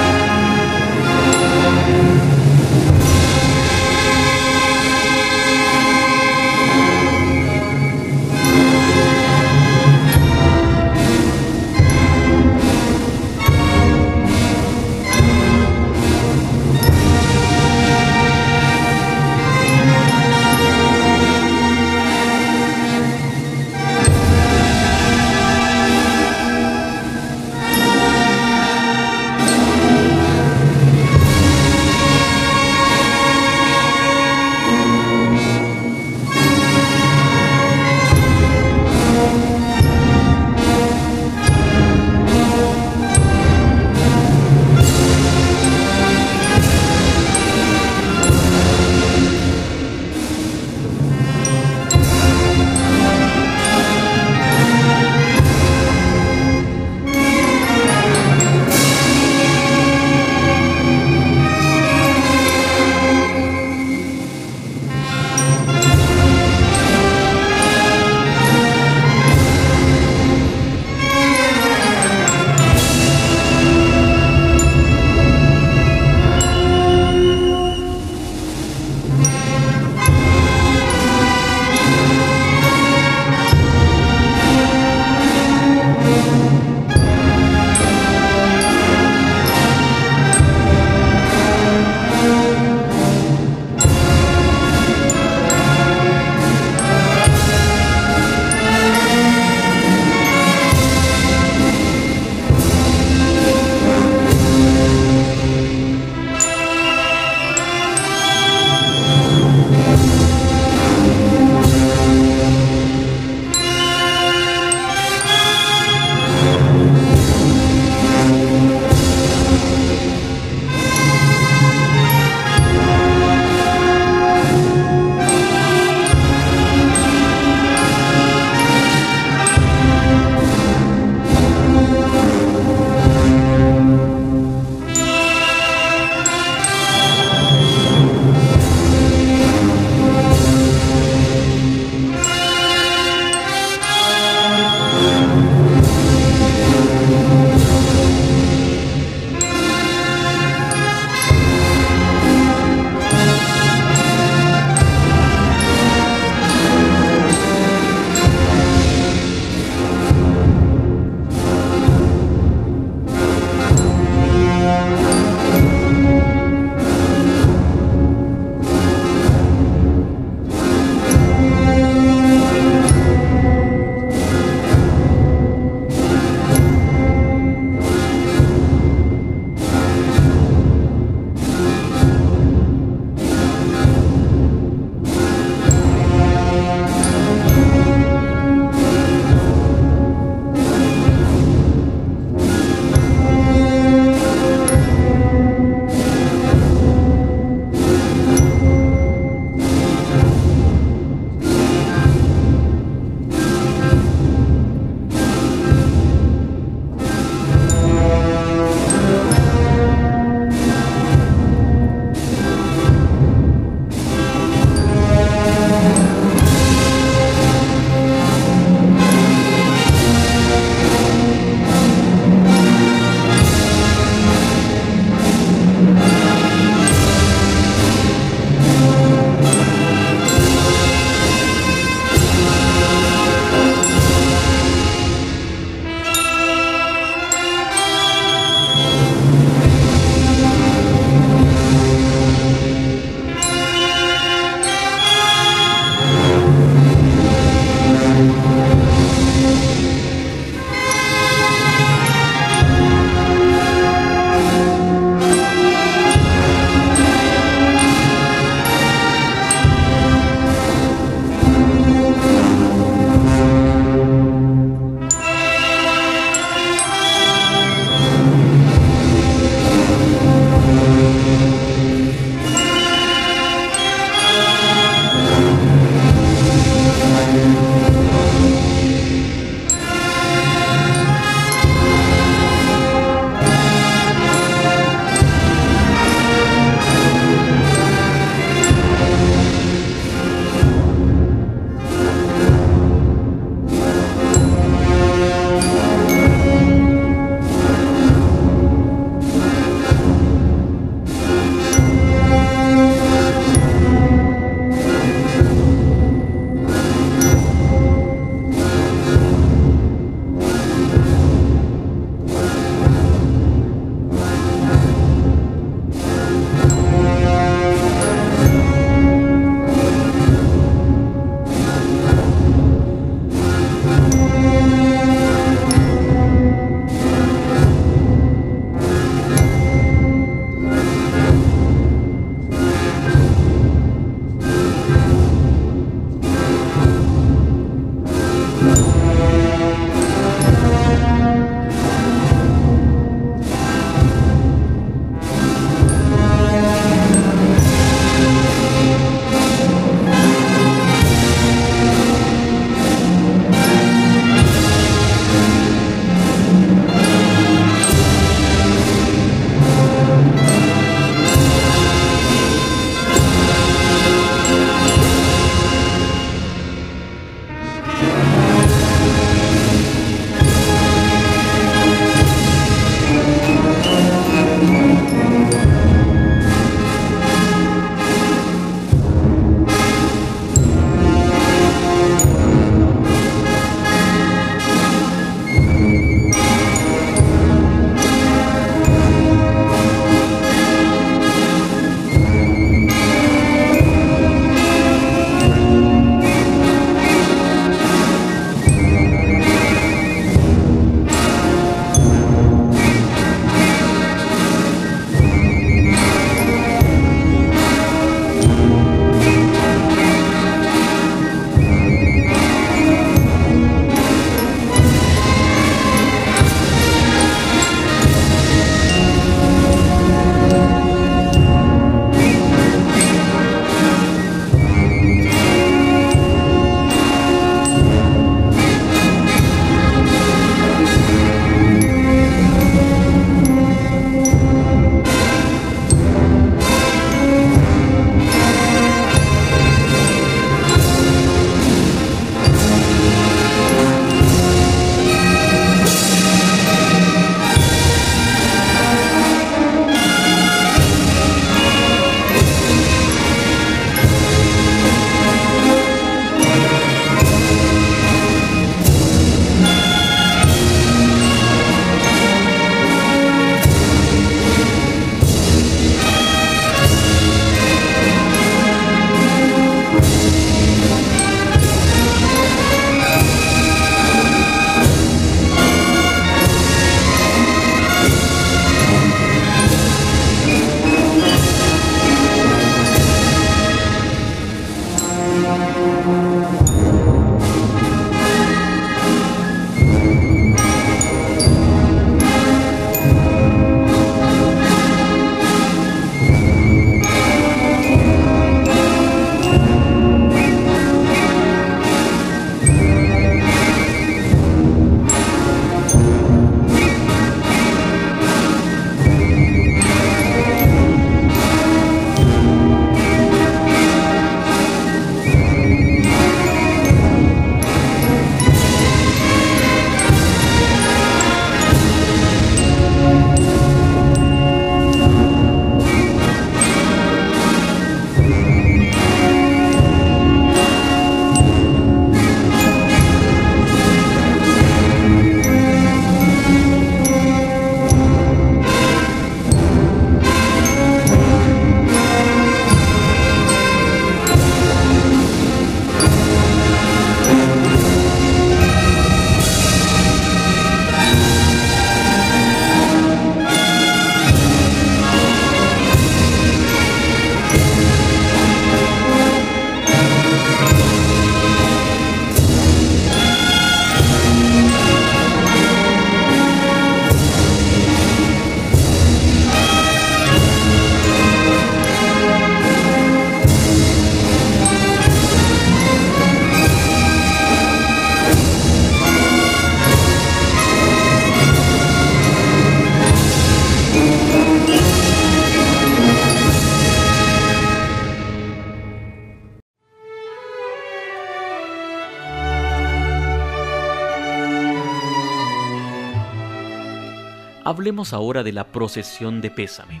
Hablemos 597.84 598.14
ahora 598.14 598.42
de 598.42 598.52
la 598.52 598.68
procesión 598.68 599.42
de 599.42 599.50
pésame. 599.50 600.00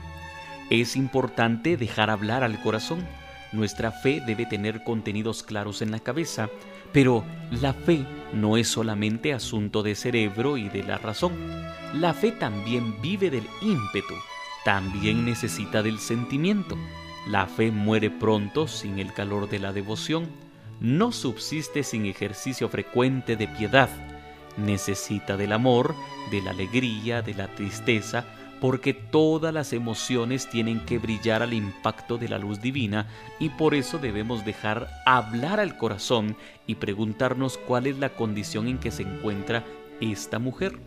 Es 0.70 0.96
importante 0.96 1.76
dejar 1.76 2.08
hablar 2.08 2.42
al 2.42 2.58
corazón. 2.62 3.06
Nuestra 3.52 3.92
fe 3.92 4.22
debe 4.26 4.46
tener 4.46 4.82
contenidos 4.84 5.42
claros 5.42 5.82
en 5.82 5.90
la 5.90 5.98
cabeza, 5.98 6.48
pero 6.94 7.26
la 7.50 7.74
fe 7.74 8.06
no 8.32 8.56
es 8.56 8.68
solamente 8.68 9.34
asunto 9.34 9.82
de 9.82 9.96
cerebro 9.96 10.56
y 10.56 10.70
de 10.70 10.82
la 10.82 10.96
razón. 10.96 11.34
La 11.92 12.14
fe 12.14 12.32
también 12.32 13.02
vive 13.02 13.28
del 13.28 13.44
ímpetu, 13.60 14.14
también 14.64 15.26
necesita 15.26 15.82
del 15.82 15.98
sentimiento. 15.98 16.78
La 17.28 17.46
fe 17.46 17.70
muere 17.70 18.08
pronto 18.08 18.66
sin 18.66 18.98
el 18.98 19.12
calor 19.12 19.50
de 19.50 19.58
la 19.58 19.74
devoción, 19.74 20.30
no 20.80 21.12
subsiste 21.12 21.82
sin 21.82 22.06
ejercicio 22.06 22.70
frecuente 22.70 23.36
de 23.36 23.46
piedad, 23.46 23.90
necesita 24.56 25.36
del 25.36 25.52
amor, 25.52 25.94
de 26.30 26.42
la 26.42 26.50
alegría, 26.50 27.22
de 27.22 27.34
la 27.34 27.48
tristeza, 27.48 28.24
porque 28.60 28.94
todas 28.94 29.52
las 29.52 29.72
emociones 29.72 30.48
tienen 30.48 30.80
que 30.80 30.98
brillar 30.98 31.42
al 31.42 31.52
impacto 31.52 32.16
de 32.16 32.28
la 32.28 32.38
luz 32.38 32.62
divina 32.62 33.08
y 33.38 33.50
por 33.50 33.74
eso 33.74 33.98
debemos 33.98 34.44
dejar 34.44 34.88
hablar 35.04 35.60
al 35.60 35.76
corazón 35.76 36.36
y 36.66 36.76
preguntarnos 36.76 37.58
cuál 37.58 37.86
es 37.86 37.98
la 37.98 38.10
condición 38.10 38.68
en 38.68 38.78
que 38.78 38.90
se 38.90 39.02
encuentra 39.02 39.64
esta 40.00 40.38
mujer. 40.38 40.78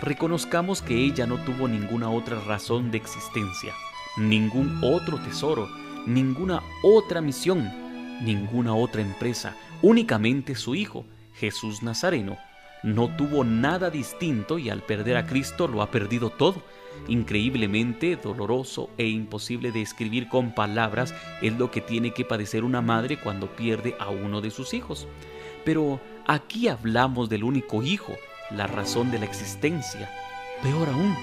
Reconozcamos 0.00 0.82
que 0.82 0.96
ella 0.96 1.26
no 1.26 1.38
tuvo 1.38 1.66
ninguna 1.66 2.10
otra 2.10 2.40
razón 2.40 2.90
de 2.90 2.98
existencia, 2.98 3.72
ningún 4.16 4.78
otro 4.82 5.18
tesoro, 5.18 5.68
ninguna 6.06 6.62
otra 6.82 7.20
misión, 7.20 7.72
ninguna 8.22 8.74
otra 8.74 9.00
empresa, 9.00 9.56
únicamente 9.82 10.54
su 10.54 10.74
Hijo, 10.74 11.04
Jesús 11.34 11.82
Nazareno, 11.82 12.36
no 12.82 13.08
tuvo 13.16 13.44
nada 13.44 13.90
distinto 13.90 14.58
y 14.58 14.70
al 14.70 14.82
perder 14.82 15.16
a 15.16 15.26
Cristo 15.26 15.68
lo 15.68 15.82
ha 15.82 15.90
perdido 15.90 16.30
todo. 16.30 16.62
Increíblemente 17.06 18.16
doloroso 18.16 18.90
e 18.98 19.06
imposible 19.06 19.72
de 19.72 19.82
escribir 19.82 20.28
con 20.28 20.52
palabras 20.54 21.14
es 21.42 21.56
lo 21.58 21.70
que 21.70 21.80
tiene 21.80 22.12
que 22.12 22.24
padecer 22.24 22.64
una 22.64 22.82
madre 22.82 23.18
cuando 23.18 23.46
pierde 23.48 23.94
a 23.98 24.10
uno 24.10 24.40
de 24.40 24.50
sus 24.50 24.74
hijos. 24.74 25.06
Pero 25.64 26.00
aquí 26.26 26.68
hablamos 26.68 27.28
del 27.28 27.44
único 27.44 27.82
hijo, 27.82 28.14
la 28.50 28.66
razón 28.66 29.10
de 29.10 29.18
la 29.18 29.26
existencia. 29.26 30.10
Peor 30.62 30.88
aún, 30.88 31.14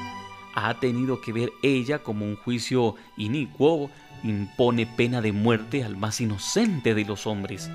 ha 0.56 0.74
tenido 0.80 1.20
que 1.20 1.34
ver 1.34 1.52
ella 1.62 2.00
como 2.00 2.26
un 2.26 2.38
juicio 2.38 2.96
inicuo 3.18 3.90
impone 4.24 4.86
pena 4.86 5.22
de 5.22 5.32
muerte 5.32 5.84
al 5.84 5.98
más 5.98 6.22
inocente 6.22 6.96
de 6.96 7.06
los 7.06 7.28
hombres. 7.28 7.70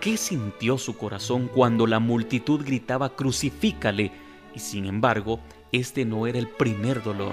¿Qué 0.00 0.16
sintió 0.16 0.78
su 0.78 0.96
corazón 0.96 1.48
cuando 1.48 1.84
la 1.88 1.98
multitud 1.98 2.64
gritaba 2.64 3.16
crucifícale? 3.16 4.12
Y 4.54 4.60
sin 4.60 4.86
embargo, 4.86 5.40
este 5.72 6.04
no 6.04 6.28
era 6.28 6.38
el 6.38 6.46
primer 6.46 7.02
dolor. 7.02 7.32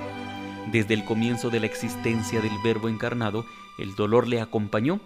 Desde 0.72 0.96
el 0.96 1.06
comienzo 1.06 1.52
de 1.52 1.60
la 1.60 1.68
existencia 1.68 2.42
del 2.42 2.58
Verbo 2.64 2.90
encarnado, 2.90 3.46
el 3.78 3.96
dolor 3.96 4.28
le 4.28 4.42
acompañó. 4.42 5.00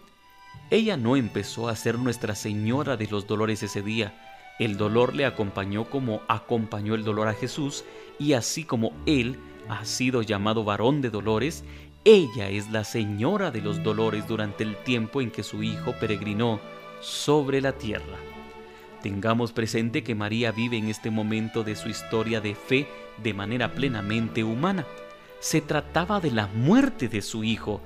Ella 0.69 0.95
no 0.95 1.17
empezó 1.17 1.67
a 1.67 1.75
ser 1.75 1.99
Nuestra 1.99 2.33
Señora 2.33 2.95
de 2.95 3.07
los 3.07 3.27
dolores 3.27 3.61
ese 3.61 3.81
día. 3.81 4.17
El 4.57 4.77
dolor 4.77 5.13
le 5.13 5.25
acompañó 5.25 5.83
como 5.89 6.21
acompañó 6.29 6.95
el 6.95 7.03
dolor 7.03 7.27
a 7.27 7.33
Jesús, 7.33 7.83
y 8.19 8.33
así 8.33 8.63
como 8.63 8.93
Él 9.05 9.37
ha 9.67 9.83
sido 9.83 10.21
llamado 10.21 10.63
varón 10.63 11.01
de 11.01 11.09
dolores, 11.09 11.65
ella 12.05 12.49
es 12.49 12.71
la 12.71 12.85
Señora 12.85 13.51
de 13.51 13.61
los 13.61 13.83
dolores 13.83 14.25
durante 14.29 14.63
el 14.63 14.77
tiempo 14.77 15.19
en 15.19 15.29
que 15.29 15.43
su 15.43 15.61
Hijo 15.61 15.93
peregrinó 15.99 16.61
sobre 17.01 17.61
la 17.61 17.73
tierra. 17.73 18.17
Tengamos 19.01 19.53
presente 19.53 20.03
que 20.03 20.15
María 20.15 20.51
vive 20.51 20.77
en 20.77 20.89
este 20.89 21.09
momento 21.09 21.63
de 21.63 21.75
su 21.75 21.89
historia 21.89 22.41
de 22.41 22.53
fe 22.55 22.87
de 23.23 23.33
manera 23.33 23.73
plenamente 23.73 24.43
humana. 24.43 24.85
Se 25.39 25.61
trataba 25.61 26.19
de 26.19 26.31
la 26.31 26.47
muerte 26.47 27.07
de 27.07 27.21
su 27.21 27.45
hijo, 27.45 27.81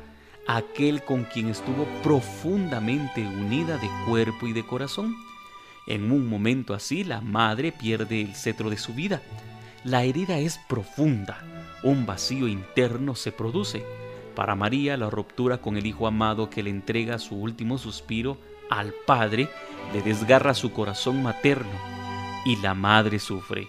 aquel 0.47 1.03
con 1.03 1.25
quien 1.25 1.49
estuvo 1.49 1.85
profundamente 2.01 3.21
unida 3.21 3.77
de 3.77 3.89
cuerpo 4.07 4.47
y 4.47 4.53
de 4.53 4.65
corazón. 4.65 5.15
En 5.85 6.11
un 6.11 6.27
momento 6.27 6.73
así 6.73 7.03
la 7.03 7.21
madre 7.21 7.71
pierde 7.71 8.21
el 8.21 8.35
cetro 8.35 8.69
de 8.69 8.77
su 8.77 8.93
vida. 8.93 9.21
La 9.83 10.03
herida 10.03 10.39
es 10.39 10.59
profunda, 10.67 11.43
un 11.83 12.05
vacío 12.05 12.47
interno 12.47 13.13
se 13.13 13.31
produce. 13.31 13.85
Para 14.33 14.55
María 14.55 14.97
la 14.97 15.11
ruptura 15.11 15.59
con 15.59 15.77
el 15.77 15.85
hijo 15.85 16.07
amado 16.07 16.49
que 16.49 16.63
le 16.63 16.71
entrega 16.71 17.19
su 17.19 17.35
último 17.35 17.77
suspiro 17.77 18.37
al 18.79 18.93
padre 19.05 19.49
le 19.93 20.01
desgarra 20.01 20.53
su 20.53 20.71
corazón 20.71 21.23
materno 21.23 21.71
y 22.45 22.55
la 22.57 22.73
madre 22.73 23.19
sufre. 23.19 23.67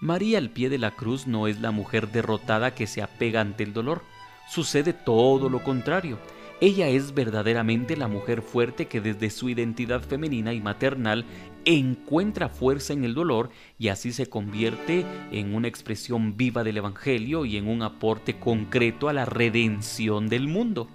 María 0.00 0.38
al 0.38 0.50
pie 0.50 0.68
de 0.68 0.78
la 0.78 0.92
cruz 0.92 1.26
no 1.26 1.46
es 1.48 1.60
la 1.60 1.70
mujer 1.70 2.08
derrotada 2.08 2.74
que 2.74 2.86
se 2.86 3.02
apega 3.02 3.40
ante 3.40 3.64
el 3.64 3.72
dolor, 3.72 4.02
sucede 4.48 4.92
todo 4.92 5.48
lo 5.48 5.62
contrario. 5.62 6.18
Ella 6.60 6.88
es 6.88 7.14
verdaderamente 7.14 7.96
la 7.96 8.08
mujer 8.08 8.42
fuerte 8.42 8.86
que 8.86 9.00
desde 9.00 9.30
su 9.30 9.48
identidad 9.48 10.00
femenina 10.00 10.52
y 10.52 10.60
maternal 10.60 11.24
encuentra 11.64 12.48
fuerza 12.48 12.92
en 12.92 13.04
el 13.04 13.14
dolor 13.14 13.50
y 13.78 13.88
así 13.88 14.12
se 14.12 14.28
convierte 14.28 15.04
en 15.30 15.54
una 15.54 15.68
expresión 15.68 16.36
viva 16.36 16.64
del 16.64 16.78
Evangelio 16.78 17.44
y 17.44 17.56
en 17.56 17.68
un 17.68 17.82
aporte 17.82 18.38
concreto 18.38 19.08
a 19.08 19.12
la 19.12 19.24
redención 19.24 20.28
del 20.28 20.48
mundo. 20.48 20.88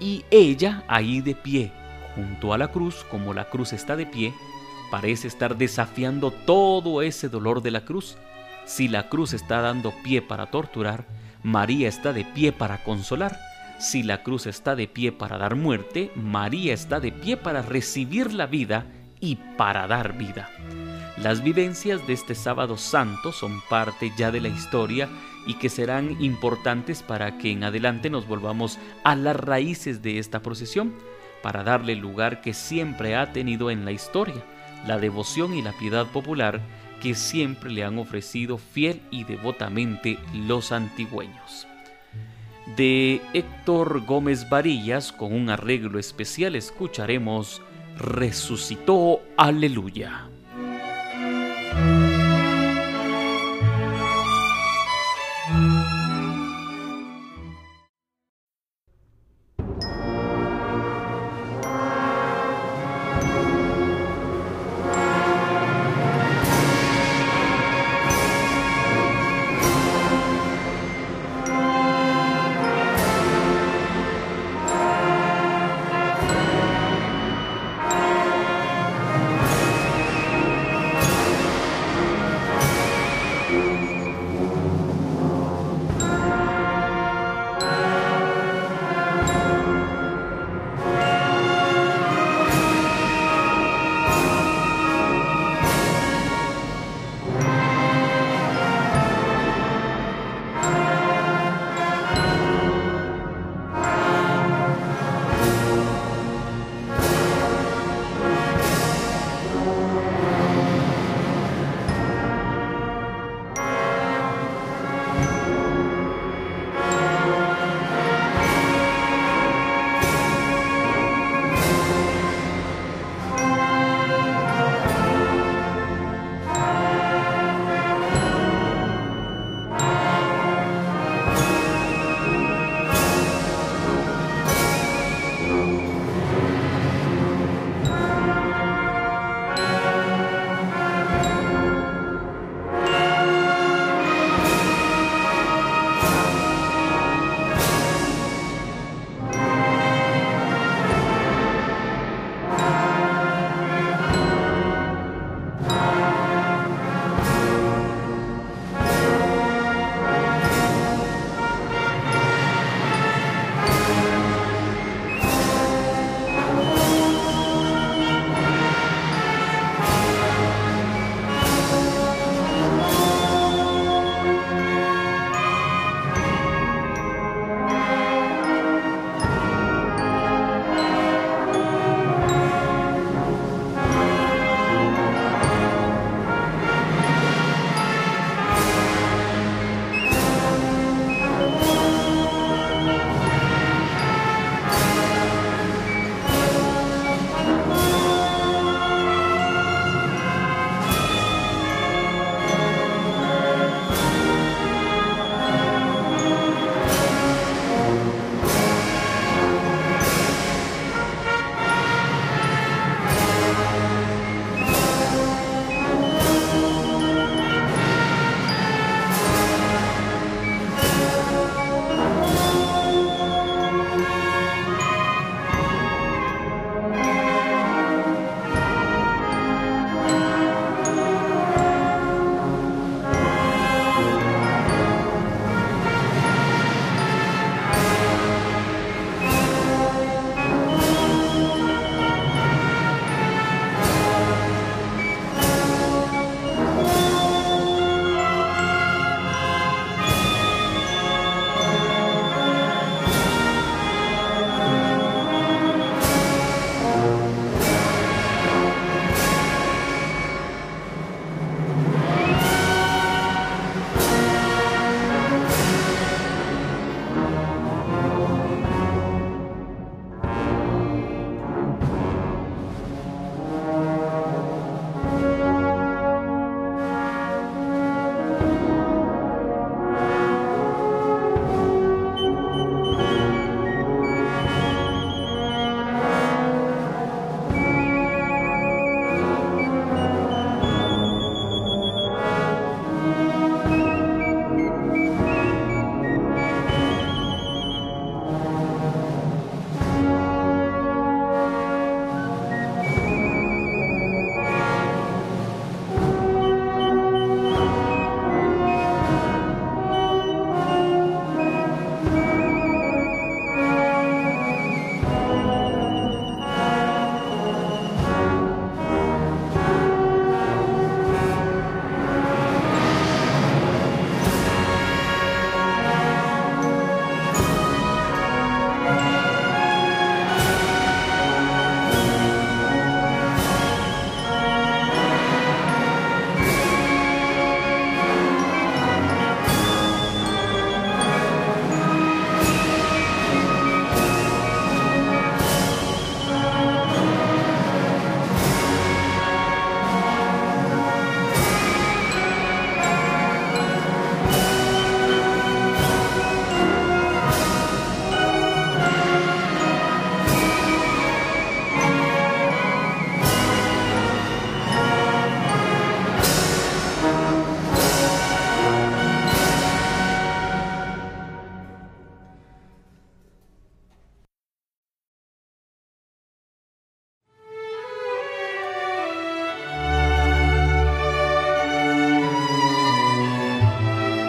Y 0.00 0.24
ella 0.30 0.84
ahí 0.86 1.22
de 1.22 1.34
pie, 1.34 1.72
junto 2.18 2.52
a 2.52 2.58
la 2.58 2.72
cruz, 2.72 3.06
como 3.08 3.32
la 3.32 3.44
cruz 3.44 3.72
está 3.72 3.94
de 3.94 4.04
pie, 4.04 4.34
parece 4.90 5.28
estar 5.28 5.56
desafiando 5.56 6.32
todo 6.32 7.00
ese 7.00 7.28
dolor 7.28 7.62
de 7.62 7.70
la 7.70 7.82
cruz. 7.82 8.16
Si 8.66 8.88
la 8.88 9.08
cruz 9.08 9.34
está 9.34 9.60
dando 9.60 9.94
pie 10.02 10.20
para 10.20 10.46
torturar, 10.46 11.06
María 11.44 11.88
está 11.88 12.12
de 12.12 12.24
pie 12.24 12.50
para 12.50 12.82
consolar. 12.82 13.38
Si 13.78 14.02
la 14.02 14.24
cruz 14.24 14.48
está 14.48 14.74
de 14.74 14.88
pie 14.88 15.12
para 15.12 15.38
dar 15.38 15.54
muerte, 15.54 16.10
María 16.16 16.74
está 16.74 16.98
de 16.98 17.12
pie 17.12 17.36
para 17.36 17.62
recibir 17.62 18.34
la 18.34 18.46
vida 18.46 18.86
y 19.20 19.36
para 19.56 19.86
dar 19.86 20.18
vida. 20.18 20.50
Las 21.18 21.44
vivencias 21.44 22.04
de 22.08 22.14
este 22.14 22.34
sábado 22.34 22.76
santo 22.76 23.30
son 23.30 23.60
parte 23.70 24.12
ya 24.18 24.32
de 24.32 24.40
la 24.40 24.48
historia 24.48 25.08
y 25.46 25.54
que 25.54 25.68
serán 25.68 26.20
importantes 26.20 27.04
para 27.04 27.38
que 27.38 27.52
en 27.52 27.62
adelante 27.62 28.10
nos 28.10 28.26
volvamos 28.26 28.76
a 29.04 29.14
las 29.14 29.36
raíces 29.36 30.02
de 30.02 30.18
esta 30.18 30.42
procesión 30.42 30.94
para 31.42 31.64
darle 31.64 31.92
el 31.92 31.98
lugar 31.98 32.40
que 32.40 32.54
siempre 32.54 33.16
ha 33.16 33.32
tenido 33.32 33.70
en 33.70 33.84
la 33.84 33.92
historia, 33.92 34.42
la 34.86 34.98
devoción 34.98 35.54
y 35.54 35.62
la 35.62 35.72
piedad 35.72 36.06
popular 36.06 36.60
que 37.02 37.14
siempre 37.14 37.70
le 37.70 37.84
han 37.84 37.98
ofrecido 37.98 38.58
fiel 38.58 39.00
y 39.10 39.24
devotamente 39.24 40.18
los 40.34 40.72
antigüeños. 40.72 41.66
De 42.76 43.20
Héctor 43.32 44.04
Gómez 44.04 44.48
Varillas, 44.48 45.12
con 45.12 45.32
un 45.32 45.48
arreglo 45.48 45.98
especial, 45.98 46.54
escucharemos 46.54 47.62
Resucitó, 47.96 49.22
aleluya. 49.36 50.28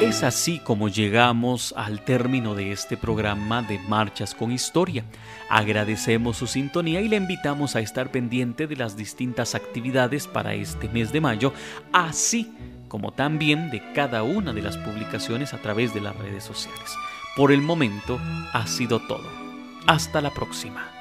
Es 0.10 0.24
así 0.24 0.58
como 0.58 0.90
llegamos 0.90 1.72
al 1.78 2.04
término 2.04 2.56
de 2.56 2.72
este 2.72 2.98
programa 2.98 3.62
de 3.62 3.78
Marchas 3.78 4.34
con 4.34 4.52
Historia. 4.52 5.06
Agradecemos 5.52 6.36
su 6.36 6.48
sintonía 6.48 7.00
y 7.00 7.08
le 7.08 7.16
invitamos 7.16 7.76
a 7.76 7.80
estar 7.80 8.10
pendiente 8.10 8.66
de 8.66 8.76
las 8.76 8.98
distintas 8.98 9.54
actividades 9.54 10.26
para 10.26 10.56
este 10.56 10.90
mes 10.90 11.14
de 11.14 11.22
mayo, 11.22 11.54
así 11.94 12.52
como 12.88 13.14
también 13.14 13.70
de 13.70 13.84
cada 13.94 14.24
una 14.24 14.52
de 14.52 14.64
las 14.64 14.78
publicaciones 14.78 15.54
a 15.54 15.60
través 15.60 15.94
de 15.94 16.02
las 16.02 16.16
redes 16.18 16.44
sociales. 16.44 16.90
Por 17.36 17.52
el 17.52 17.62
momento 17.62 18.20
ha 18.52 18.66
sido 18.66 19.00
todo. 19.02 19.30
Hasta 19.86 20.22
la 20.22 20.34
próxima. 20.34 20.99